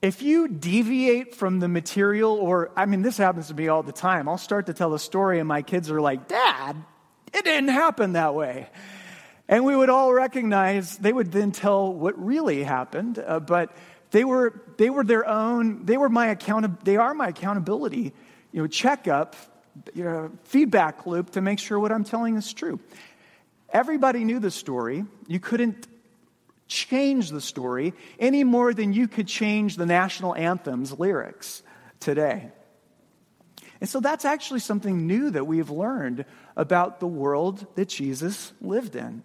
If 0.00 0.22
you 0.22 0.46
deviate 0.46 1.34
from 1.34 1.58
the 1.58 1.66
material, 1.66 2.34
or 2.34 2.70
I 2.76 2.86
mean, 2.86 3.02
this 3.02 3.16
happens 3.16 3.48
to 3.48 3.54
me 3.54 3.66
all 3.66 3.82
the 3.82 3.90
time, 3.90 4.28
I'll 4.28 4.38
start 4.38 4.66
to 4.66 4.74
tell 4.74 4.94
a 4.94 4.98
story, 4.98 5.40
and 5.40 5.48
my 5.48 5.62
kids 5.62 5.90
are 5.90 6.00
like, 6.00 6.28
Dad, 6.28 6.76
it 7.34 7.44
didn't 7.44 7.70
happen 7.70 8.12
that 8.12 8.34
way. 8.34 8.68
And 9.48 9.64
we 9.64 9.74
would 9.74 9.88
all 9.88 10.12
recognize, 10.12 10.98
they 10.98 11.12
would 11.12 11.32
then 11.32 11.52
tell 11.52 11.92
what 11.92 12.22
really 12.22 12.62
happened, 12.62 13.18
uh, 13.18 13.40
but 13.40 13.74
they 14.10 14.24
were, 14.24 14.62
they 14.76 14.90
were 14.90 15.04
their 15.04 15.26
own, 15.26 15.86
they 15.86 15.96
were 15.96 16.10
my 16.10 16.26
account, 16.28 16.84
they 16.84 16.96
are 16.96 17.14
my 17.14 17.28
accountability, 17.28 18.12
you 18.52 18.62
know, 18.62 18.66
checkup, 18.66 19.36
you 19.94 20.04
know, 20.04 20.30
feedback 20.44 21.06
loop 21.06 21.30
to 21.30 21.40
make 21.40 21.58
sure 21.58 21.78
what 21.78 21.92
I'm 21.92 22.04
telling 22.04 22.36
is 22.36 22.52
true. 22.52 22.78
Everybody 23.70 24.24
knew 24.24 24.38
the 24.38 24.50
story. 24.50 25.04
You 25.26 25.40
couldn't 25.40 25.86
change 26.66 27.30
the 27.30 27.40
story 27.40 27.94
any 28.18 28.44
more 28.44 28.74
than 28.74 28.92
you 28.92 29.08
could 29.08 29.26
change 29.26 29.76
the 29.76 29.86
national 29.86 30.34
anthem's 30.34 30.98
lyrics 30.98 31.62
today. 32.00 32.50
And 33.80 33.88
so 33.88 34.00
that's 34.00 34.24
actually 34.24 34.60
something 34.60 35.06
new 35.06 35.30
that 35.30 35.46
we've 35.46 35.70
learned 35.70 36.24
about 36.56 37.00
the 37.00 37.06
world 37.06 37.66
that 37.76 37.88
Jesus 37.88 38.52
lived 38.60 38.96
in. 38.96 39.22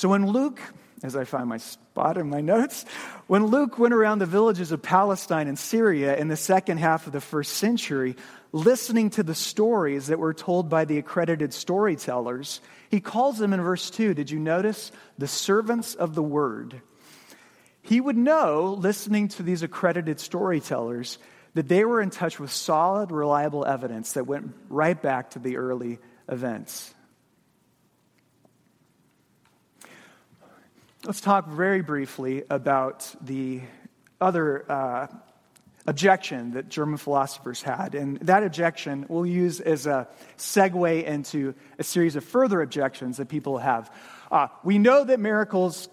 So 0.00 0.08
when 0.08 0.28
Luke, 0.28 0.62
as 1.02 1.14
I 1.14 1.24
find 1.24 1.46
my 1.46 1.58
spot 1.58 2.16
in 2.16 2.30
my 2.30 2.40
notes, 2.54 2.86
when 3.26 3.48
Luke 3.48 3.78
went 3.78 3.92
around 3.92 4.18
the 4.18 4.24
villages 4.24 4.72
of 4.72 4.80
Palestine 4.80 5.46
and 5.46 5.58
Syria 5.58 6.16
in 6.16 6.28
the 6.28 6.38
second 6.38 6.78
half 6.78 7.06
of 7.06 7.12
the 7.12 7.20
first 7.20 7.58
century, 7.58 8.16
listening 8.50 9.10
to 9.10 9.22
the 9.22 9.34
stories 9.34 10.06
that 10.06 10.18
were 10.18 10.32
told 10.32 10.70
by 10.70 10.86
the 10.86 10.96
accredited 10.96 11.52
storytellers, 11.52 12.62
he 12.88 12.98
calls 12.98 13.36
them 13.36 13.52
in 13.52 13.60
verse 13.60 13.90
2. 13.90 14.14
Did 14.14 14.30
you 14.30 14.38
notice? 14.38 14.90
The 15.18 15.28
servants 15.28 15.94
of 15.94 16.14
the 16.14 16.22
word. 16.22 16.80
He 17.82 18.00
would 18.00 18.16
know, 18.16 18.74
listening 18.80 19.28
to 19.28 19.42
these 19.42 19.62
accredited 19.62 20.18
storytellers, 20.18 21.18
that 21.52 21.68
they 21.68 21.84
were 21.84 22.00
in 22.00 22.08
touch 22.08 22.40
with 22.40 22.50
solid, 22.50 23.12
reliable 23.12 23.66
evidence 23.66 24.14
that 24.14 24.26
went 24.26 24.54
right 24.70 25.02
back 25.02 25.32
to 25.32 25.38
the 25.38 25.58
early 25.58 25.98
events. 26.26 26.94
Let's 31.02 31.22
talk 31.22 31.48
very 31.48 31.80
briefly 31.80 32.44
about 32.50 33.10
the 33.22 33.62
other 34.20 34.70
uh, 34.70 35.06
objection 35.86 36.50
that 36.50 36.68
German 36.68 36.98
philosophers 36.98 37.62
had. 37.62 37.94
And 37.94 38.18
that 38.20 38.42
objection 38.42 39.06
we'll 39.08 39.24
use 39.24 39.60
as 39.60 39.86
a 39.86 40.08
segue 40.36 41.02
into 41.04 41.54
a 41.78 41.84
series 41.84 42.16
of 42.16 42.24
further 42.24 42.60
objections 42.60 43.16
that 43.16 43.30
people 43.30 43.56
have. 43.56 43.90
Uh, 44.30 44.48
we 44.62 44.78
know 44.78 45.02
that 45.02 45.18
miracles 45.18 45.88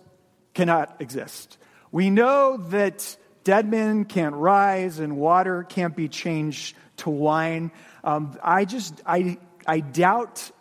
cannot 0.53 0.97
exist. 0.99 1.57
We 1.89 2.09
know 2.09 2.57
that 2.57 3.15
dead 3.45 3.65
men 3.65 4.03
can't 4.03 4.35
rise 4.35 4.99
and 4.99 5.15
water 5.15 5.63
can't 5.63 5.95
be 5.95 6.09
changed 6.09 6.75
to 6.97 7.09
wine. 7.09 7.71
Um, 8.03 8.37
I 8.43 8.65
just, 8.65 9.01
I, 9.05 9.37
I 9.65 9.79
doubt, 9.79 10.51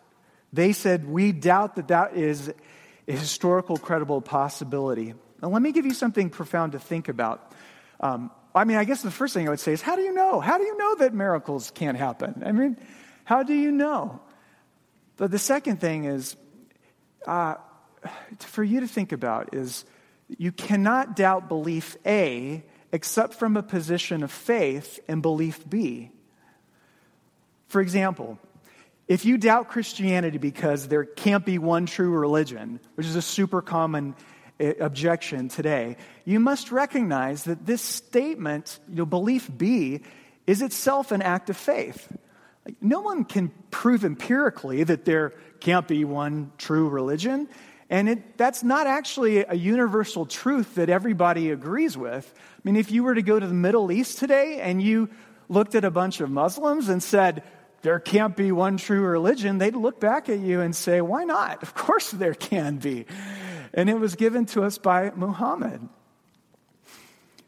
they 0.52 0.72
said, 0.72 1.04
we 1.04 1.32
doubt 1.32 1.74
that 1.74 1.88
that 1.88 2.16
is 2.16 2.52
a 3.08 3.12
historical, 3.12 3.76
credible 3.76 4.20
possibility. 4.20 5.14
Now, 5.42 5.48
let 5.48 5.62
me 5.62 5.72
give 5.72 5.86
you 5.86 5.94
something 5.94 6.30
profound 6.30 6.72
to 6.72 6.78
think 6.78 7.08
about. 7.08 7.52
Um, 8.00 8.30
I 8.54 8.64
mean, 8.64 8.78
I 8.78 8.84
guess 8.84 9.02
the 9.02 9.10
first 9.10 9.34
thing 9.34 9.46
I 9.46 9.50
would 9.50 9.60
say 9.60 9.72
is, 9.72 9.82
how 9.82 9.96
do 9.96 10.02
you 10.02 10.12
know? 10.12 10.40
How 10.40 10.58
do 10.58 10.64
you 10.64 10.76
know 10.76 10.94
that 10.96 11.14
miracles 11.14 11.70
can't 11.70 11.96
happen? 11.96 12.42
I 12.44 12.52
mean, 12.52 12.78
how 13.24 13.42
do 13.42 13.54
you 13.54 13.70
know? 13.70 14.20
But 15.16 15.30
the 15.30 15.38
second 15.38 15.80
thing 15.80 16.04
is, 16.04 16.36
uh, 17.26 17.56
for 18.38 18.64
you 18.64 18.80
to 18.80 18.88
think 18.88 19.12
about 19.12 19.54
is, 19.54 19.84
you 20.38 20.52
cannot 20.52 21.16
doubt 21.16 21.48
belief 21.48 21.96
A 22.04 22.64
except 22.92 23.34
from 23.34 23.56
a 23.56 23.62
position 23.62 24.22
of 24.22 24.30
faith 24.30 24.98
in 25.08 25.20
belief 25.20 25.68
B. 25.68 26.10
For 27.68 27.80
example, 27.80 28.38
if 29.08 29.24
you 29.24 29.38
doubt 29.38 29.68
Christianity 29.68 30.38
because 30.38 30.88
there 30.88 31.04
can't 31.04 31.44
be 31.44 31.58
one 31.58 31.86
true 31.86 32.10
religion, 32.10 32.80
which 32.96 33.06
is 33.06 33.16
a 33.16 33.22
super 33.22 33.62
common 33.62 34.16
eh, 34.58 34.74
objection 34.80 35.48
today, 35.48 35.96
you 36.24 36.40
must 36.40 36.72
recognize 36.72 37.44
that 37.44 37.64
this 37.66 37.82
statement, 37.82 38.80
you 38.88 38.96
know, 38.96 39.06
belief 39.06 39.48
B, 39.56 40.00
is 40.46 40.60
itself 40.60 41.12
an 41.12 41.22
act 41.22 41.50
of 41.50 41.56
faith. 41.56 42.12
No 42.80 43.00
one 43.00 43.24
can 43.24 43.52
prove 43.70 44.04
empirically 44.04 44.82
that 44.82 45.04
there 45.04 45.34
can't 45.60 45.86
be 45.86 46.04
one 46.04 46.50
true 46.58 46.88
religion. 46.88 47.48
And 47.88 48.08
it, 48.08 48.36
that's 48.36 48.64
not 48.64 48.88
actually 48.88 49.44
a 49.44 49.54
universal 49.54 50.26
truth 50.26 50.74
that 50.74 50.88
everybody 50.88 51.52
agrees 51.52 51.96
with. 51.96 52.32
I 52.36 52.60
mean, 52.64 52.74
if 52.74 52.90
you 52.90 53.04
were 53.04 53.14
to 53.14 53.22
go 53.22 53.38
to 53.38 53.46
the 53.46 53.54
Middle 53.54 53.92
East 53.92 54.18
today 54.18 54.60
and 54.60 54.82
you 54.82 55.08
looked 55.48 55.76
at 55.76 55.84
a 55.84 55.90
bunch 55.92 56.20
of 56.20 56.28
Muslims 56.28 56.88
and 56.88 57.00
said, 57.00 57.44
there 57.86 58.00
can't 58.00 58.34
be 58.34 58.50
one 58.50 58.78
true 58.78 59.00
religion, 59.00 59.58
they'd 59.58 59.76
look 59.76 60.00
back 60.00 60.28
at 60.28 60.40
you 60.40 60.60
and 60.60 60.74
say, 60.74 61.00
why 61.00 61.22
not? 61.22 61.62
Of 61.62 61.72
course 61.72 62.10
there 62.10 62.34
can 62.34 62.78
be. 62.78 63.06
And 63.72 63.88
it 63.88 63.94
was 63.94 64.16
given 64.16 64.46
to 64.46 64.64
us 64.64 64.76
by 64.76 65.12
Muhammad. 65.14 65.88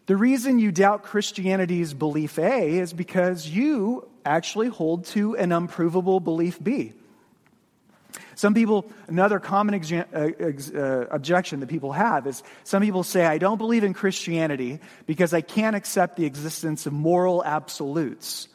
The 0.07 0.16
reason 0.16 0.61
you 0.61 0.70
doubt 0.70 1.03
Christianity's 1.03 1.92
belief 1.92 2.38
A 2.38 2.79
is 2.79 2.92
because 2.92 3.48
you 3.48 4.09
actually 4.24 4.68
hold 4.68 5.07
to 5.07 5.37
an 5.37 5.51
unprovable 5.51 6.20
belief 6.20 6.62
B. 6.62 6.92
Some 8.37 8.55
people, 8.55 8.88
another 9.09 9.40
common 9.40 9.74
uh, 9.74 10.29
uh, 10.79 11.07
objection 11.11 11.59
that 11.59 11.68
people 11.68 11.90
have 11.90 12.29
is 12.29 12.44
some 12.62 12.81
people 12.81 13.03
say, 13.03 13.27
I 13.27 13.38
don't 13.38 13.59
believe 13.59 13.83
in 13.83 13.92
Christianity 13.92 14.79
because 15.05 15.35
I 15.35 15.40
can't 15.40 15.74
accept 15.74 16.16
the 16.16 16.27
existence 16.27 16.87
of 16.87 16.92
moral 16.92 17.42
absolutes. 17.44 18.46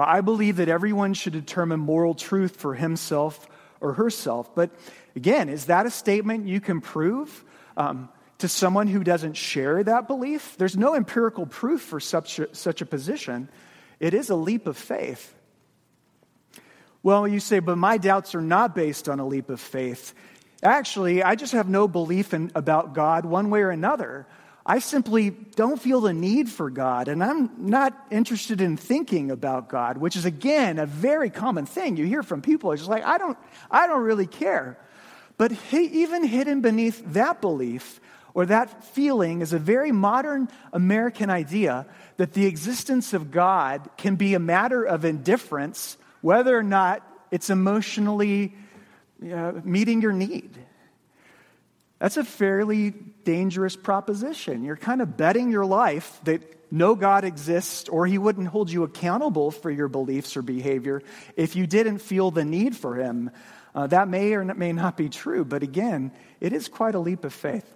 I 0.00 0.20
believe 0.20 0.56
that 0.56 0.68
everyone 0.68 1.14
should 1.14 1.32
determine 1.32 1.80
moral 1.80 2.14
truth 2.14 2.56
for 2.56 2.74
himself 2.74 3.48
or 3.80 3.94
herself. 3.94 4.54
But 4.54 4.70
again, 5.16 5.48
is 5.48 5.66
that 5.66 5.86
a 5.86 5.90
statement 5.90 6.46
you 6.46 6.60
can 6.60 6.80
prove 6.80 7.44
um, 7.76 8.08
to 8.38 8.48
someone 8.48 8.86
who 8.86 9.02
doesn't 9.04 9.34
share 9.34 9.82
that 9.82 10.06
belief? 10.06 10.56
There's 10.58 10.76
no 10.76 10.94
empirical 10.94 11.46
proof 11.46 11.80
for 11.82 12.00
such 12.00 12.38
a, 12.38 12.54
such 12.54 12.82
a 12.82 12.86
position. 12.86 13.48
It 13.98 14.14
is 14.14 14.30
a 14.30 14.36
leap 14.36 14.66
of 14.66 14.76
faith. 14.76 15.34
Well, 17.02 17.26
you 17.26 17.40
say, 17.40 17.60
but 17.60 17.78
my 17.78 17.96
doubts 17.96 18.34
are 18.34 18.42
not 18.42 18.74
based 18.74 19.08
on 19.08 19.20
a 19.20 19.26
leap 19.26 19.48
of 19.48 19.60
faith. 19.60 20.14
Actually, 20.62 21.22
I 21.22 21.34
just 21.34 21.54
have 21.54 21.68
no 21.68 21.88
belief 21.88 22.34
in, 22.34 22.52
about 22.54 22.94
God 22.94 23.24
one 23.24 23.48
way 23.48 23.62
or 23.62 23.70
another. 23.70 24.26
I 24.70 24.78
simply 24.78 25.30
don't 25.30 25.82
feel 25.82 26.00
the 26.00 26.12
need 26.12 26.48
for 26.48 26.70
God, 26.70 27.08
and 27.08 27.24
I'm 27.24 27.50
not 27.68 28.06
interested 28.08 28.60
in 28.60 28.76
thinking 28.76 29.32
about 29.32 29.68
God, 29.68 29.98
which 29.98 30.14
is 30.14 30.24
again 30.24 30.78
a 30.78 30.86
very 30.86 31.28
common 31.28 31.66
thing 31.66 31.96
you 31.96 32.06
hear 32.06 32.22
from 32.22 32.40
people. 32.40 32.70
It's 32.70 32.82
just 32.82 32.88
like 32.88 33.02
I 33.02 33.18
don't, 33.18 33.36
I 33.68 33.88
don't 33.88 34.04
really 34.04 34.28
care. 34.28 34.78
But 35.38 35.50
even 35.72 36.22
hidden 36.22 36.60
beneath 36.60 37.02
that 37.14 37.40
belief 37.40 38.00
or 38.32 38.46
that 38.46 38.84
feeling 38.84 39.40
is 39.40 39.52
a 39.52 39.58
very 39.58 39.90
modern 39.90 40.48
American 40.72 41.30
idea 41.30 41.84
that 42.18 42.34
the 42.34 42.46
existence 42.46 43.12
of 43.12 43.32
God 43.32 43.90
can 43.96 44.14
be 44.14 44.34
a 44.34 44.38
matter 44.38 44.84
of 44.84 45.04
indifference 45.04 45.98
whether 46.20 46.56
or 46.56 46.62
not 46.62 47.02
it's 47.32 47.50
emotionally 47.50 48.54
uh, 49.20 49.50
meeting 49.64 50.00
your 50.00 50.12
need. 50.12 50.59
That's 52.00 52.16
a 52.16 52.24
fairly 52.24 52.90
dangerous 52.90 53.76
proposition. 53.76 54.64
You're 54.64 54.76
kind 54.76 55.02
of 55.02 55.16
betting 55.16 55.50
your 55.50 55.66
life 55.66 56.18
that 56.24 56.42
no 56.72 56.94
God 56.94 57.24
exists 57.24 57.88
or 57.88 58.06
he 58.06 58.16
wouldn't 58.16 58.48
hold 58.48 58.70
you 58.70 58.84
accountable 58.84 59.50
for 59.50 59.70
your 59.70 59.86
beliefs 59.86 60.36
or 60.36 60.42
behavior 60.42 61.02
if 61.36 61.54
you 61.56 61.66
didn't 61.66 61.98
feel 61.98 62.30
the 62.30 62.44
need 62.44 62.74
for 62.74 62.96
him. 62.96 63.30
Uh, 63.74 63.86
that 63.88 64.08
may 64.08 64.32
or 64.32 64.44
may 64.44 64.72
not 64.72 64.96
be 64.96 65.10
true, 65.10 65.44
but 65.44 65.62
again, 65.62 66.10
it 66.40 66.54
is 66.54 66.68
quite 66.68 66.94
a 66.94 66.98
leap 66.98 67.22
of 67.24 67.34
faith. 67.34 67.70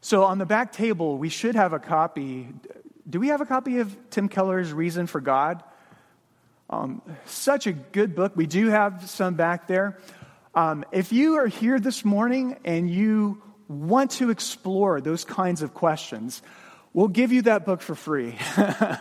So 0.00 0.22
on 0.24 0.38
the 0.38 0.46
back 0.46 0.72
table, 0.72 1.18
we 1.18 1.30
should 1.30 1.56
have 1.56 1.72
a 1.72 1.78
copy. 1.80 2.48
Do 3.08 3.18
we 3.18 3.28
have 3.28 3.40
a 3.40 3.46
copy 3.46 3.80
of 3.80 3.96
Tim 4.10 4.28
Keller's 4.28 4.72
Reason 4.72 5.06
for 5.06 5.20
God? 5.20 5.64
Um, 6.70 7.02
such 7.26 7.66
a 7.66 7.72
good 7.72 8.14
book. 8.14 8.36
We 8.36 8.46
do 8.46 8.68
have 8.68 9.10
some 9.10 9.34
back 9.34 9.66
there. 9.66 9.98
Um, 10.56 10.84
if 10.92 11.12
you 11.12 11.34
are 11.38 11.48
here 11.48 11.80
this 11.80 12.04
morning 12.04 12.56
and 12.64 12.88
you 12.88 13.42
want 13.66 14.12
to 14.12 14.30
explore 14.30 15.00
those 15.00 15.24
kinds 15.24 15.62
of 15.62 15.74
questions, 15.74 16.42
we'll 16.92 17.08
give 17.08 17.32
you 17.32 17.42
that 17.42 17.66
book 17.66 17.80
for 17.80 17.96
free. 17.96 18.38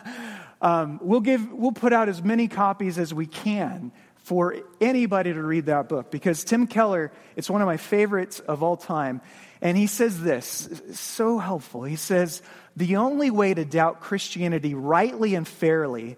um, 0.62 1.00
we'll, 1.04 1.20
give, 1.20 1.52
we'll 1.52 1.72
put 1.72 1.94
out 1.94 2.10
as 2.10 2.24
many 2.24 2.48
copies 2.48 2.98
as 2.98 3.14
we 3.14 3.28
can 3.28 3.92
for 4.24 4.56
anybody 4.82 5.32
to 5.32 5.44
read 5.44 5.68
that 5.68 5.90
book 5.90 6.10
because 6.10 6.44
Tim 6.44 6.66
Keller, 6.66 7.12
it's 7.36 7.52
one 7.52 7.62
of 7.62 7.68
my 7.68 7.78
favorites 7.78 8.40
of 8.40 8.64
all 8.64 8.78
time. 8.78 9.22
And 9.62 9.78
he 9.78 9.86
says 9.86 10.22
this, 10.22 10.82
so 10.94 11.38
helpful. 11.38 11.84
He 11.84 11.98
says, 11.98 12.42
The 12.76 12.96
only 12.96 13.30
way 13.30 13.54
to 13.54 13.64
doubt 13.64 14.02
Christianity 14.02 14.74
rightly 14.74 15.36
and 15.36 15.48
fairly 15.48 16.18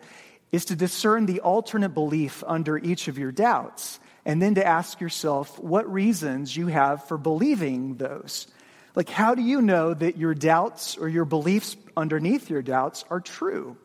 is 0.54 0.64
to 0.66 0.78
discern 0.78 1.26
the 1.26 1.42
alternate 1.42 1.90
belief 1.90 2.42
under 2.48 2.78
each 2.78 3.10
of 3.10 3.18
your 3.18 3.34
doubts, 3.34 4.00
and 4.26 4.42
then 4.42 4.56
to 4.56 4.66
ask 4.66 5.00
yourself 5.00 5.60
what 5.60 5.92
reasons 5.92 6.58
you 6.58 6.68
have 6.68 7.08
for 7.08 7.18
believing 7.18 7.96
those. 7.96 8.48
Like, 8.96 9.10
how 9.10 9.36
do 9.36 9.42
you 9.42 9.62
know 9.62 9.94
that 9.94 10.18
your 10.18 10.34
doubts 10.34 10.98
or 10.98 11.08
your 11.08 11.26
beliefs 11.26 11.76
underneath 11.96 12.50
your 12.50 12.62
doubts 12.62 13.06
are 13.10 13.20
true? 13.20 13.78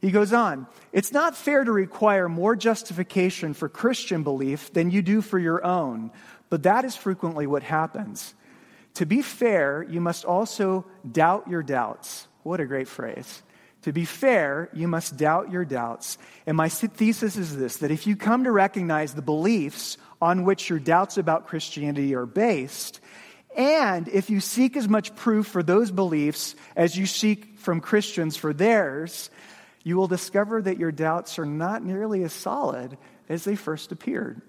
He 0.00 0.10
goes 0.10 0.32
on, 0.32 0.66
it's 0.92 1.12
not 1.12 1.36
fair 1.36 1.62
to 1.62 1.70
require 1.70 2.28
more 2.28 2.56
justification 2.56 3.54
for 3.54 3.68
Christian 3.68 4.24
belief 4.24 4.72
than 4.72 4.90
you 4.90 5.00
do 5.00 5.20
for 5.20 5.38
your 5.38 5.64
own, 5.64 6.10
but 6.50 6.64
that 6.64 6.84
is 6.84 6.96
frequently 6.96 7.46
what 7.46 7.62
happens. 7.62 8.34
To 8.94 9.06
be 9.06 9.22
fair, 9.22 9.84
you 9.88 10.00
must 10.00 10.24
also 10.24 10.84
doubt 11.10 11.48
your 11.48 11.62
doubts. 11.62 12.26
What 12.42 12.60
a 12.60 12.66
great 12.66 12.88
phrase. 12.88 13.42
To 13.82 13.92
be 13.92 14.04
fair, 14.04 14.68
you 14.72 14.86
must 14.86 15.16
doubt 15.16 15.50
your 15.50 15.64
doubts. 15.64 16.16
And 16.46 16.56
my 16.56 16.68
thesis 16.68 17.36
is 17.36 17.56
this 17.56 17.78
that 17.78 17.90
if 17.90 18.06
you 18.06 18.16
come 18.16 18.44
to 18.44 18.52
recognize 18.52 19.14
the 19.14 19.22
beliefs 19.22 19.98
on 20.20 20.44
which 20.44 20.70
your 20.70 20.78
doubts 20.78 21.18
about 21.18 21.48
Christianity 21.48 22.14
are 22.14 22.26
based, 22.26 23.00
and 23.56 24.08
if 24.08 24.30
you 24.30 24.40
seek 24.40 24.76
as 24.76 24.88
much 24.88 25.14
proof 25.16 25.46
for 25.48 25.62
those 25.62 25.90
beliefs 25.90 26.54
as 26.76 26.96
you 26.96 27.06
seek 27.06 27.58
from 27.58 27.80
Christians 27.80 28.36
for 28.36 28.52
theirs, 28.52 29.30
you 29.82 29.96
will 29.96 30.08
discover 30.08 30.62
that 30.62 30.78
your 30.78 30.92
doubts 30.92 31.38
are 31.38 31.46
not 31.46 31.84
nearly 31.84 32.22
as 32.22 32.32
solid 32.32 32.96
as 33.28 33.44
they 33.44 33.56
first 33.56 33.92
appeared. 33.92 34.40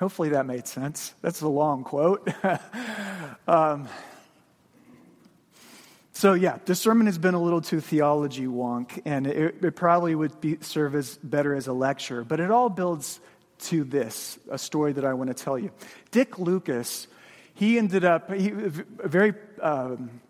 Hopefully 0.00 0.30
that 0.30 0.44
made 0.44 0.66
sense. 0.66 1.14
That's 1.22 1.40
a 1.42 1.48
long 1.48 1.84
quote. 1.84 2.28
um, 3.46 3.88
so, 6.14 6.32
yeah, 6.32 6.58
this 6.64 6.80
sermon 6.80 7.06
has 7.06 7.18
been 7.18 7.34
a 7.34 7.42
little 7.42 7.60
too 7.60 7.80
theology 7.80 8.46
wonk, 8.46 9.02
and 9.04 9.26
it, 9.26 9.56
it 9.62 9.76
probably 9.76 10.14
would 10.14 10.40
be, 10.40 10.56
serve 10.62 10.94
as 10.94 11.18
better 11.18 11.54
as 11.54 11.66
a 11.66 11.72
lecture, 11.72 12.24
but 12.24 12.40
it 12.40 12.50
all 12.50 12.70
builds 12.70 13.20
to 13.58 13.84
this 13.84 14.38
a 14.50 14.56
story 14.56 14.92
that 14.94 15.04
I 15.04 15.12
want 15.12 15.28
to 15.28 15.34
tell 15.34 15.58
you. 15.58 15.70
Dick 16.10 16.38
Lucas 16.38 17.06
he 17.54 17.78
ended 17.78 18.04
up, 18.04 18.32
he, 18.32 18.50
a 18.50 19.08
very, 19.08 19.32
um, 19.62 20.20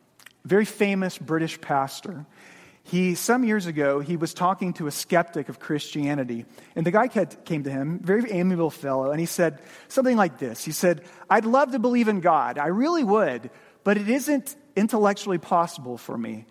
very 0.45 0.67
famous 0.67 1.17
British 1.17 1.61
pastor. 1.61 2.27
He, 2.83 3.15
some 3.15 3.45
years 3.45 3.65
ago, 3.65 4.01
he 4.01 4.19
was 4.19 4.35
talking 4.35 4.75
to 4.75 4.87
a 4.87 4.91
skeptic 4.91 5.49
of 5.49 5.59
Christianity. 5.59 6.45
And 6.77 6.87
the 6.87 6.91
guy 6.91 7.09
came 7.09 7.65
to 7.65 7.71
him, 7.71 7.99
very 8.01 8.31
amiable 8.31 8.69
fellow, 8.69 9.11
and 9.11 9.19
he 9.19 9.25
said 9.25 9.61
something 9.89 10.19
like 10.19 10.39
this. 10.39 10.63
He 10.63 10.73
said, 10.73 11.03
I'd 11.31 11.47
love 11.47 11.73
to 11.73 11.79
believe 11.79 12.09
in 12.09 12.21
God. 12.21 12.59
I 12.59 12.67
really 12.67 13.05
would, 13.05 13.51
but 13.85 13.97
it 13.97 14.11
isn't 14.11 14.55
intellectually 14.77 15.39
possible 15.39 15.97
for 15.97 16.17
me. 16.17 16.47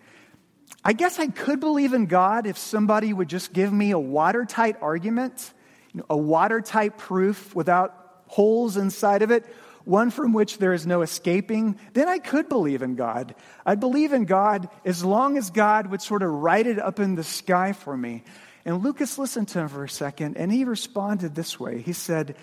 I 0.84 0.92
guess 0.92 1.18
I 1.18 1.28
could 1.28 1.60
believe 1.60 1.92
in 1.94 2.06
God 2.06 2.46
if 2.46 2.58
somebody 2.58 3.12
would 3.12 3.28
just 3.28 3.52
give 3.52 3.72
me 3.72 3.90
a 3.90 3.98
watertight 3.98 4.76
argument, 4.80 5.52
you 5.92 5.98
know, 6.00 6.06
a 6.10 6.16
watertight 6.16 6.98
proof 6.98 7.54
without 7.54 8.22
holes 8.26 8.76
inside 8.76 9.22
of 9.22 9.30
it, 9.30 9.46
one 9.84 10.10
from 10.10 10.32
which 10.32 10.58
there 10.58 10.72
is 10.72 10.86
no 10.86 11.02
escaping, 11.02 11.78
then 11.92 12.08
I 12.08 12.18
could 12.18 12.48
believe 12.48 12.82
in 12.82 12.96
God. 12.96 13.34
I'd 13.64 13.80
believe 13.80 14.12
in 14.12 14.24
God 14.24 14.68
as 14.84 15.04
long 15.04 15.36
as 15.36 15.50
God 15.50 15.88
would 15.88 16.02
sort 16.02 16.22
of 16.22 16.30
write 16.30 16.66
it 16.66 16.78
up 16.78 17.00
in 17.00 17.14
the 17.14 17.24
sky 17.24 17.72
for 17.72 17.96
me. 17.96 18.24
And 18.64 18.82
Lucas 18.82 19.18
listened 19.18 19.48
to 19.48 19.60
him 19.60 19.68
for 19.68 19.84
a 19.84 19.88
second, 19.88 20.36
and 20.36 20.50
he 20.50 20.64
responded 20.64 21.34
this 21.34 21.60
way 21.60 21.80
He 21.80 21.92
said, 21.92 22.36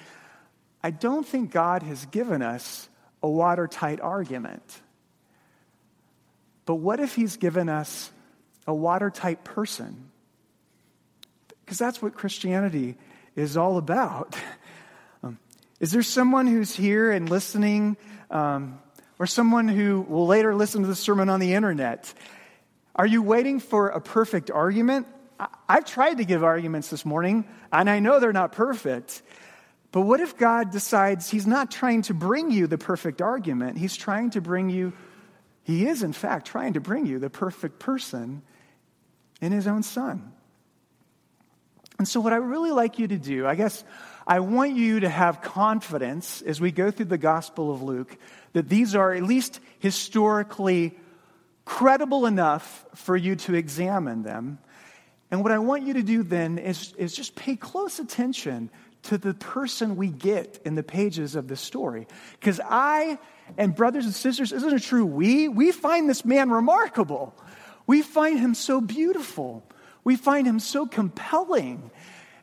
I 0.84 0.92
don't 0.92 1.26
think 1.26 1.52
God 1.52 1.84
has 1.84 2.06
given 2.08 2.42
us 2.42 2.90
a 3.22 3.30
watertight 3.30 4.02
argument. 4.02 4.82
But 6.72 6.76
what 6.76 7.02
if 7.02 7.16
He's 7.16 7.36
given 7.36 7.68
us 7.68 8.10
a 8.66 8.74
watertight 8.74 9.44
person? 9.44 10.10
Because 11.66 11.78
that's 11.78 12.02
what 12.02 12.14
Christianity 12.14 12.96
is 13.36 13.58
all 13.58 13.78
about. 13.78 14.38
Is 15.82 15.92
there 15.92 16.02
someone 16.02 16.48
who's 16.48 16.74
here 16.74 17.12
and 17.12 17.30
listening, 17.30 17.98
um, 18.30 18.80
or 19.20 19.28
someone 19.28 19.68
who 19.68 20.00
will 20.00 20.28
later 20.28 20.56
listen 20.56 20.84
to 20.84 20.88
the 20.88 20.96
sermon 20.96 21.28
on 21.28 21.42
the 21.42 21.56
internet? 21.56 22.14
Are 22.96 23.06
you 23.06 23.22
waiting 23.22 23.60
for 23.60 23.90
a 23.90 24.00
perfect 24.00 24.50
argument? 24.50 25.08
I've 25.68 25.84
tried 25.84 26.20
to 26.20 26.24
give 26.24 26.42
arguments 26.42 26.90
this 26.90 27.04
morning, 27.04 27.50
and 27.74 27.90
I 27.90 28.00
know 28.00 28.22
they're 28.22 28.32
not 28.32 28.54
perfect. 28.54 29.24
But 29.92 30.04
what 30.04 30.22
if 30.22 30.38
God 30.38 30.72
decides 30.72 31.30
He's 31.30 31.46
not 31.46 31.70
trying 31.70 32.04
to 32.04 32.14
bring 32.14 32.50
you 32.50 32.66
the 32.66 32.78
perfect 32.78 33.22
argument? 33.22 33.78
He's 33.78 33.98
trying 33.98 34.30
to 34.30 34.40
bring 34.40 34.70
you, 34.70 34.94
He 35.72 35.88
is, 35.88 36.04
in 36.04 36.12
fact, 36.12 36.48
trying 36.48 36.74
to 36.74 36.82
bring 36.82 37.06
you 37.06 37.18
the 37.18 37.30
perfect 37.30 37.80
person 37.80 38.42
in 39.40 39.54
His 39.54 39.68
own 39.68 39.84
Son. 39.84 40.34
And 41.98 42.06
so, 42.06 42.20
what 42.20 42.34
I 42.34 42.38
really 42.38 42.72
like 42.72 43.00
you 43.00 43.08
to 43.08 43.18
do, 43.18 43.48
I 43.48 43.56
guess 43.56 43.86
I 44.28 44.42
want 44.42 44.76
you 44.76 45.00
to 45.00 45.08
have 45.08 45.42
confidence 45.42 46.42
as 46.42 46.60
we 46.60 46.74
go 46.74 46.92
through 46.92 47.06
the 47.06 47.18
Gospel 47.18 47.72
of 47.72 47.82
Luke 47.82 48.18
that 48.52 48.68
these 48.68 48.96
are 48.96 49.14
at 49.14 49.24
least 49.24 49.62
historically 49.80 50.98
credible 51.64 52.26
enough 52.26 52.86
for 52.96 53.16
you 53.16 53.38
to 53.38 53.54
examine 53.54 54.24
them. 54.24 54.60
And 55.32 55.42
what 55.42 55.54
I 55.54 55.60
want 55.60 55.84
you 55.84 55.94
to 55.94 56.04
do 56.04 56.24
then 56.24 56.58
is, 56.58 56.94
is 56.98 57.16
just 57.16 57.34
pay 57.36 57.56
close 57.56 58.00
attention 58.00 58.70
to 59.04 59.18
the 59.18 59.34
person 59.34 59.96
we 59.96 60.10
get 60.10 60.60
in 60.66 60.76
the 60.76 60.84
pages 60.84 61.36
of 61.36 61.48
the 61.48 61.56
story. 61.56 62.08
Because 62.40 62.60
I 62.64 63.18
and 63.58 63.76
brothers 63.76 64.06
and 64.06 64.14
sisters, 64.14 64.52
isn't 64.52 64.74
it 64.74 64.82
true? 64.82 65.06
We, 65.06 65.48
we 65.48 65.72
find 65.72 66.10
this 66.10 66.26
man 66.26 66.50
remarkable. 66.50 67.36
We 67.88 68.02
find 68.02 68.40
him 68.40 68.54
so 68.54 68.82
beautiful. 68.82 69.64
We 70.04 70.16
find 70.16 70.48
him 70.48 70.60
so 70.60 70.86
compelling. 70.86 71.92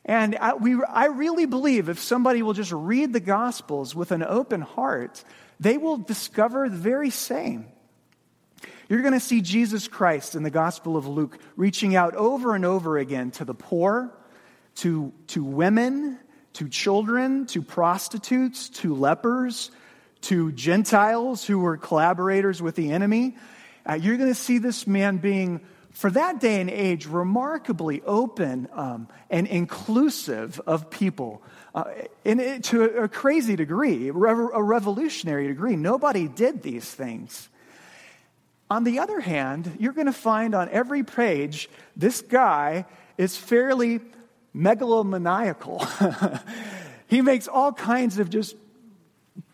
And 0.05 0.35
I, 0.37 0.53
we, 0.55 0.81
I 0.83 1.05
really 1.05 1.45
believe 1.45 1.89
if 1.89 1.99
somebody 1.99 2.41
will 2.41 2.53
just 2.53 2.71
read 2.71 3.13
the 3.13 3.19
Gospels 3.19 3.95
with 3.95 4.11
an 4.11 4.23
open 4.23 4.61
heart, 4.61 5.23
they 5.59 5.77
will 5.77 5.97
discover 5.97 6.69
the 6.69 6.77
very 6.77 7.09
same. 7.09 7.67
You're 8.87 9.01
going 9.01 9.13
to 9.13 9.19
see 9.19 9.41
Jesus 9.41 9.87
Christ 9.87 10.33
in 10.33 10.41
the 10.41 10.49
Gospel 10.49 10.97
of 10.97 11.07
Luke 11.07 11.37
reaching 11.55 11.95
out 11.95 12.15
over 12.15 12.55
and 12.55 12.65
over 12.65 12.97
again 12.97 13.29
to 13.31 13.45
the 13.45 13.53
poor, 13.53 14.11
to, 14.77 15.13
to 15.27 15.43
women, 15.43 16.17
to 16.53 16.67
children, 16.67 17.45
to 17.47 17.61
prostitutes, 17.61 18.69
to 18.69 18.95
lepers, 18.95 19.69
to 20.21 20.51
Gentiles 20.51 21.45
who 21.45 21.59
were 21.59 21.77
collaborators 21.77 22.61
with 22.61 22.75
the 22.75 22.91
enemy. 22.91 23.37
Uh, 23.87 23.93
you're 23.93 24.17
going 24.17 24.29
to 24.29 24.35
see 24.35 24.57
this 24.57 24.85
man 24.85 25.17
being 25.17 25.61
for 25.91 26.09
that 26.11 26.39
day 26.39 26.61
and 26.61 26.69
age, 26.69 27.07
remarkably 27.07 28.01
open 28.03 28.67
um, 28.73 29.07
and 29.29 29.47
inclusive 29.47 30.61
of 30.65 30.89
people. 30.89 31.41
Uh, 31.73 31.85
to 32.23 32.83
a, 32.83 33.03
a, 33.03 33.07
crazy 33.07 33.55
degree, 33.55 34.07
a 34.07 34.13
revolutionary 34.13 35.47
degree. 35.47 35.75
Nobody 35.75 36.27
did 36.27 36.61
these 36.61 36.85
things. 36.85 37.49
On 38.69 38.83
the 38.83 38.99
other 38.99 39.19
hand, 39.19 39.77
you're 39.79 39.93
going 39.93 40.07
to 40.07 40.13
find 40.13 40.53
on 40.53 40.69
every 40.69 41.03
page 41.03 41.69
this 41.95 42.21
guy 42.21 42.85
is 43.17 43.35
fairly 43.35 43.99
megalomaniacal. 44.55 46.41
he 47.07 47.21
makes 47.21 47.47
all 47.47 47.73
kinds 47.73 48.19
of 48.19 48.29
just 48.29 48.55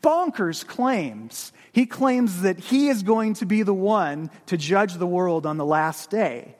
bonkers 0.01 0.65
claims. 0.65 1.51
He 1.71 1.85
claims 1.85 2.41
that 2.41 2.59
he 2.59 2.89
is 2.89 3.03
going 3.03 3.35
to 3.35 3.45
be 3.45 3.63
the 3.63 3.73
one 3.73 4.29
to 4.47 4.57
judge 4.57 4.93
the 4.93 5.07
world 5.07 5.45
on 5.45 5.57
the 5.57 5.65
last 5.65 6.09
day. 6.09 6.55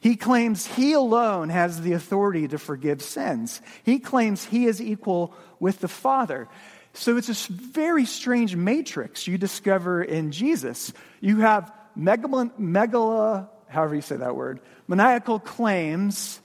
He 0.00 0.16
claims 0.16 0.66
he 0.66 0.94
alone 0.94 1.48
has 1.48 1.80
the 1.80 1.92
authority 1.92 2.48
to 2.48 2.58
forgive 2.58 3.02
sins. 3.02 3.62
He 3.84 3.98
claims 4.00 4.44
he 4.44 4.66
is 4.66 4.82
equal 4.82 5.34
with 5.60 5.78
the 5.78 5.88
Father. 5.88 6.48
So 6.92 7.16
it's 7.16 7.28
a 7.28 7.52
very 7.52 8.04
strange 8.04 8.56
matrix 8.56 9.26
you 9.26 9.38
discover 9.38 10.02
in 10.02 10.32
Jesus. 10.32 10.92
You 11.20 11.40
have 11.40 11.72
megala, 11.96 12.50
megala 12.58 13.48
however 13.72 13.94
you 13.94 14.02
say 14.02 14.16
that 14.16 14.36
word, 14.36 14.60
maniacal 14.86 15.40
claims, 15.40 16.40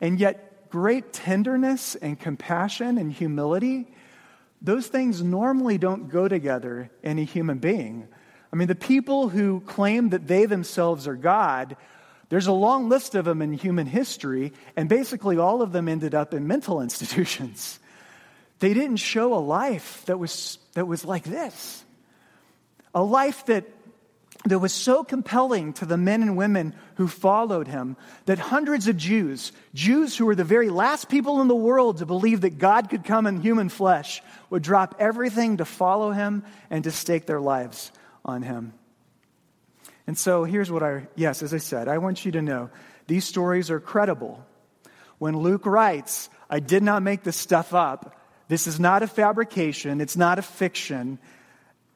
and 0.00 0.18
yet 0.18 0.70
great 0.70 1.12
tenderness 1.12 1.94
and 1.96 2.18
compassion 2.18 2.96
and 2.96 3.12
humility. 3.12 3.86
Those 4.62 4.86
things 4.86 5.22
normally 5.22 5.76
don't 5.76 6.08
go 6.08 6.28
together 6.28 6.90
in 7.02 7.18
a 7.18 7.24
human 7.24 7.58
being. 7.58 8.08
I 8.52 8.56
mean, 8.56 8.68
the 8.68 8.74
people 8.74 9.28
who 9.28 9.60
claim 9.60 10.10
that 10.10 10.26
they 10.28 10.46
themselves 10.46 11.08
are 11.08 11.16
God 11.16 11.76
there's 12.32 12.46
a 12.46 12.52
long 12.52 12.88
list 12.88 13.14
of 13.14 13.26
them 13.26 13.42
in 13.42 13.52
human 13.52 13.86
history, 13.86 14.54
and 14.74 14.88
basically 14.88 15.36
all 15.36 15.60
of 15.60 15.72
them 15.72 15.86
ended 15.86 16.14
up 16.14 16.32
in 16.32 16.46
mental 16.46 16.80
institutions. 16.86 17.78
They 18.58 18.72
didn't 18.72 18.96
show 18.96 19.34
a 19.34 19.36
life 19.36 20.02
that 20.06 20.18
was, 20.18 20.56
that 20.72 20.86
was 20.86 21.04
like 21.04 21.24
this. 21.24 21.84
A 22.94 23.02
life 23.02 23.44
that, 23.46 23.66
that 24.44 24.58
was 24.58 24.72
so 24.72 25.04
compelling 25.04 25.72
to 25.74 25.86
the 25.86 25.96
men 25.96 26.22
and 26.22 26.36
women 26.36 26.74
who 26.96 27.06
followed 27.06 27.68
him 27.68 27.96
that 28.26 28.38
hundreds 28.38 28.88
of 28.88 28.96
Jews, 28.96 29.52
Jews 29.72 30.16
who 30.16 30.26
were 30.26 30.34
the 30.34 30.42
very 30.42 30.68
last 30.68 31.08
people 31.08 31.40
in 31.40 31.48
the 31.48 31.54
world 31.54 31.98
to 31.98 32.06
believe 32.06 32.40
that 32.40 32.58
God 32.58 32.90
could 32.90 33.04
come 33.04 33.26
in 33.26 33.40
human 33.40 33.68
flesh, 33.68 34.22
would 34.50 34.62
drop 34.62 34.96
everything 34.98 35.58
to 35.58 35.64
follow 35.64 36.10
him 36.10 36.44
and 36.70 36.84
to 36.84 36.90
stake 36.90 37.26
their 37.26 37.40
lives 37.40 37.92
on 38.24 38.42
him. 38.42 38.74
And 40.06 40.18
so 40.18 40.44
here's 40.44 40.70
what 40.70 40.82
I, 40.82 41.06
yes, 41.14 41.42
as 41.42 41.54
I 41.54 41.58
said, 41.58 41.86
I 41.86 41.98
want 41.98 42.24
you 42.24 42.32
to 42.32 42.42
know 42.42 42.70
these 43.06 43.24
stories 43.24 43.70
are 43.70 43.80
credible. 43.80 44.44
When 45.18 45.38
Luke 45.38 45.66
writes, 45.66 46.28
I 46.50 46.58
did 46.58 46.82
not 46.82 47.02
make 47.02 47.22
this 47.22 47.36
stuff 47.36 47.74
up, 47.74 48.18
this 48.48 48.66
is 48.66 48.80
not 48.80 49.04
a 49.04 49.06
fabrication, 49.06 50.00
it's 50.00 50.16
not 50.16 50.38
a 50.38 50.42
fiction. 50.42 51.20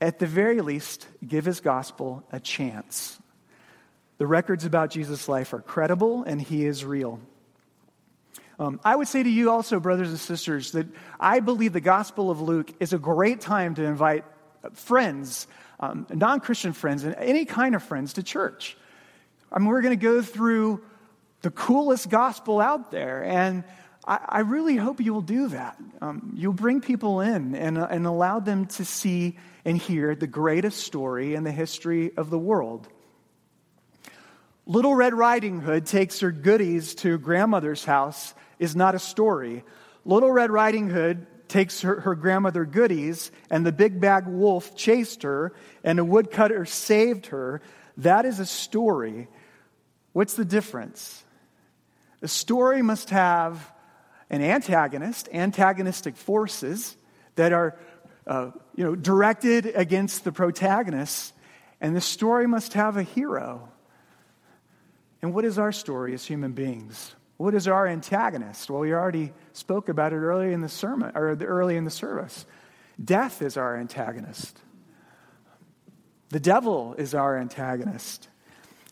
At 0.00 0.18
the 0.18 0.26
very 0.26 0.60
least, 0.60 1.06
give 1.26 1.44
his 1.44 1.60
gospel 1.60 2.22
a 2.30 2.38
chance. 2.40 3.18
The 4.18 4.26
records 4.26 4.64
about 4.64 4.90
Jesus' 4.90 5.28
life 5.28 5.52
are 5.52 5.60
credible 5.60 6.22
and 6.24 6.40
he 6.40 6.66
is 6.66 6.84
real. 6.84 7.20
Um, 8.58 8.80
I 8.84 8.96
would 8.96 9.08
say 9.08 9.22
to 9.22 9.28
you 9.28 9.50
also, 9.50 9.80
brothers 9.80 10.08
and 10.08 10.18
sisters, 10.18 10.72
that 10.72 10.86
I 11.20 11.40
believe 11.40 11.74
the 11.74 11.80
Gospel 11.80 12.30
of 12.30 12.40
Luke 12.40 12.72
is 12.80 12.94
a 12.94 12.98
great 12.98 13.42
time 13.42 13.74
to 13.74 13.84
invite 13.84 14.24
friends 14.72 15.46
um, 15.80 16.06
non 16.10 16.40
Christian 16.40 16.72
friends 16.72 17.04
and 17.04 17.14
any 17.16 17.44
kind 17.44 17.74
of 17.74 17.82
friends 17.82 18.14
to 18.14 18.22
church. 18.22 18.76
I 19.52 19.58
mean, 19.58 19.68
we're 19.68 19.82
going 19.82 19.98
to 19.98 20.02
go 20.02 20.22
through 20.22 20.82
the 21.42 21.50
coolest 21.50 22.08
gospel 22.08 22.60
out 22.60 22.90
there. 22.90 23.24
And 23.24 23.64
I, 24.06 24.40
really 24.40 24.76
hope 24.76 25.00
you 25.00 25.12
will 25.12 25.20
do 25.20 25.48
that. 25.48 25.76
Um, 26.00 26.32
you'll 26.36 26.52
bring 26.52 26.80
people 26.80 27.20
in 27.20 27.56
and, 27.56 27.76
uh, 27.76 27.88
and 27.90 28.06
allow 28.06 28.38
them 28.38 28.66
to 28.66 28.84
see 28.84 29.36
and 29.64 29.76
hear 29.76 30.14
the 30.14 30.28
greatest 30.28 30.80
story 30.84 31.34
in 31.34 31.42
the 31.42 31.50
history 31.50 32.16
of 32.16 32.30
the 32.30 32.38
world. 32.38 32.86
Little 34.64 34.94
Red 34.94 35.12
Riding 35.12 35.60
Hood 35.60 35.86
takes 35.86 36.20
her 36.20 36.30
goodies 36.30 36.94
to 36.96 37.18
grandmother's 37.18 37.84
house 37.84 38.32
is 38.60 38.76
not 38.76 38.94
a 38.94 39.00
story. 39.00 39.64
Little 40.04 40.30
Red 40.30 40.52
Riding 40.52 40.88
Hood 40.88 41.26
takes 41.48 41.80
her, 41.80 42.00
her 42.00 42.14
grandmother 42.14 42.64
goodies, 42.64 43.32
and 43.50 43.66
the 43.66 43.72
big 43.72 44.00
bag 44.00 44.26
wolf 44.26 44.76
chased 44.76 45.24
her, 45.24 45.52
and 45.82 45.98
a 45.98 46.04
woodcutter 46.04 46.64
saved 46.64 47.26
her. 47.26 47.60
That 47.98 48.24
is 48.24 48.38
a 48.38 48.46
story. 48.46 49.26
What's 50.12 50.34
the 50.34 50.44
difference? 50.44 51.24
A 52.22 52.28
story 52.28 52.82
must 52.82 53.10
have 53.10 53.72
an 54.30 54.42
antagonist, 54.42 55.28
antagonistic 55.32 56.16
forces 56.16 56.96
that 57.36 57.52
are 57.52 57.78
uh, 58.26 58.50
you 58.74 58.84
know, 58.84 58.94
directed 58.94 59.66
against 59.74 60.24
the 60.24 60.32
protagonist, 60.32 61.32
and 61.80 61.94
the 61.94 62.00
story 62.00 62.46
must 62.46 62.72
have 62.72 62.96
a 62.96 63.02
hero. 63.02 63.68
And 65.22 65.32
what 65.34 65.44
is 65.44 65.58
our 65.58 65.72
story 65.72 66.14
as 66.14 66.24
human 66.24 66.52
beings? 66.52 67.14
What 67.36 67.54
is 67.54 67.68
our 67.68 67.86
antagonist? 67.86 68.70
Well, 68.70 68.80
we 68.80 68.92
already 68.92 69.32
spoke 69.52 69.88
about 69.88 70.12
it 70.12 70.16
early 70.16 70.52
in 70.52 70.60
the 70.60 70.68
sermon 70.68 71.12
or 71.14 71.36
early 71.36 71.76
in 71.76 71.84
the 71.84 71.90
service. 71.90 72.46
Death 73.02 73.42
is 73.42 73.56
our 73.56 73.76
antagonist. 73.76 74.58
The 76.30 76.40
devil 76.40 76.94
is 76.98 77.14
our 77.14 77.38
antagonist. 77.38 78.28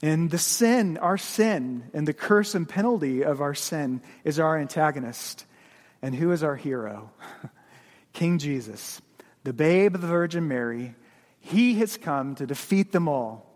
And 0.02 0.30
the 0.30 0.38
sin, 0.38 0.98
our 0.98 1.16
sin, 1.16 1.90
and 1.94 2.06
the 2.06 2.12
curse 2.12 2.54
and 2.54 2.68
penalty 2.68 3.22
of 3.24 3.40
our 3.40 3.54
sin 3.54 4.02
is 4.24 4.38
our 4.38 4.58
antagonist. 4.58 5.46
And 6.02 6.14
who 6.14 6.32
is 6.32 6.42
our 6.42 6.56
hero? 6.56 7.10
King 8.12 8.38
Jesus, 8.38 9.00
the 9.44 9.52
babe 9.52 9.94
of 9.94 10.00
the 10.00 10.06
Virgin 10.06 10.46
Mary. 10.46 10.94
He 11.40 11.74
has 11.76 11.96
come 11.96 12.34
to 12.36 12.46
defeat 12.46 12.92
them 12.92 13.08
all. 13.08 13.50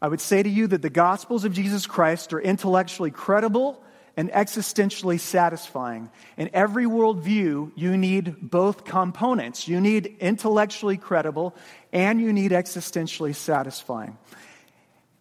I 0.00 0.08
would 0.08 0.20
say 0.20 0.42
to 0.42 0.48
you 0.48 0.66
that 0.66 0.82
the 0.82 0.90
Gospels 0.90 1.44
of 1.44 1.52
Jesus 1.52 1.86
Christ 1.86 2.32
are 2.32 2.40
intellectually 2.40 3.12
credible 3.12 3.82
and 4.16 4.30
existentially 4.30 5.18
satisfying. 5.18 6.10
In 6.36 6.50
every 6.52 6.84
worldview, 6.84 7.72
you 7.76 7.96
need 7.96 8.36
both 8.40 8.84
components. 8.84 9.68
You 9.68 9.80
need 9.80 10.16
intellectually 10.20 10.96
credible 10.96 11.54
and 11.92 12.20
you 12.20 12.32
need 12.32 12.50
existentially 12.50 13.34
satisfying. 13.34 14.18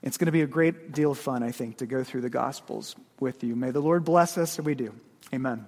It's 0.01 0.17
going 0.17 0.25
to 0.27 0.31
be 0.31 0.41
a 0.41 0.47
great 0.47 0.91
deal 0.91 1.11
of 1.11 1.19
fun, 1.19 1.43
I 1.43 1.51
think, 1.51 1.77
to 1.77 1.85
go 1.85 2.03
through 2.03 2.21
the 2.21 2.29
Gospels 2.29 2.95
with 3.19 3.43
you. 3.43 3.55
May 3.55 3.71
the 3.71 3.81
Lord 3.81 4.03
bless 4.03 4.37
us, 4.37 4.57
and 4.57 4.65
we 4.65 4.73
do. 4.73 4.93
Amen. 5.33 5.67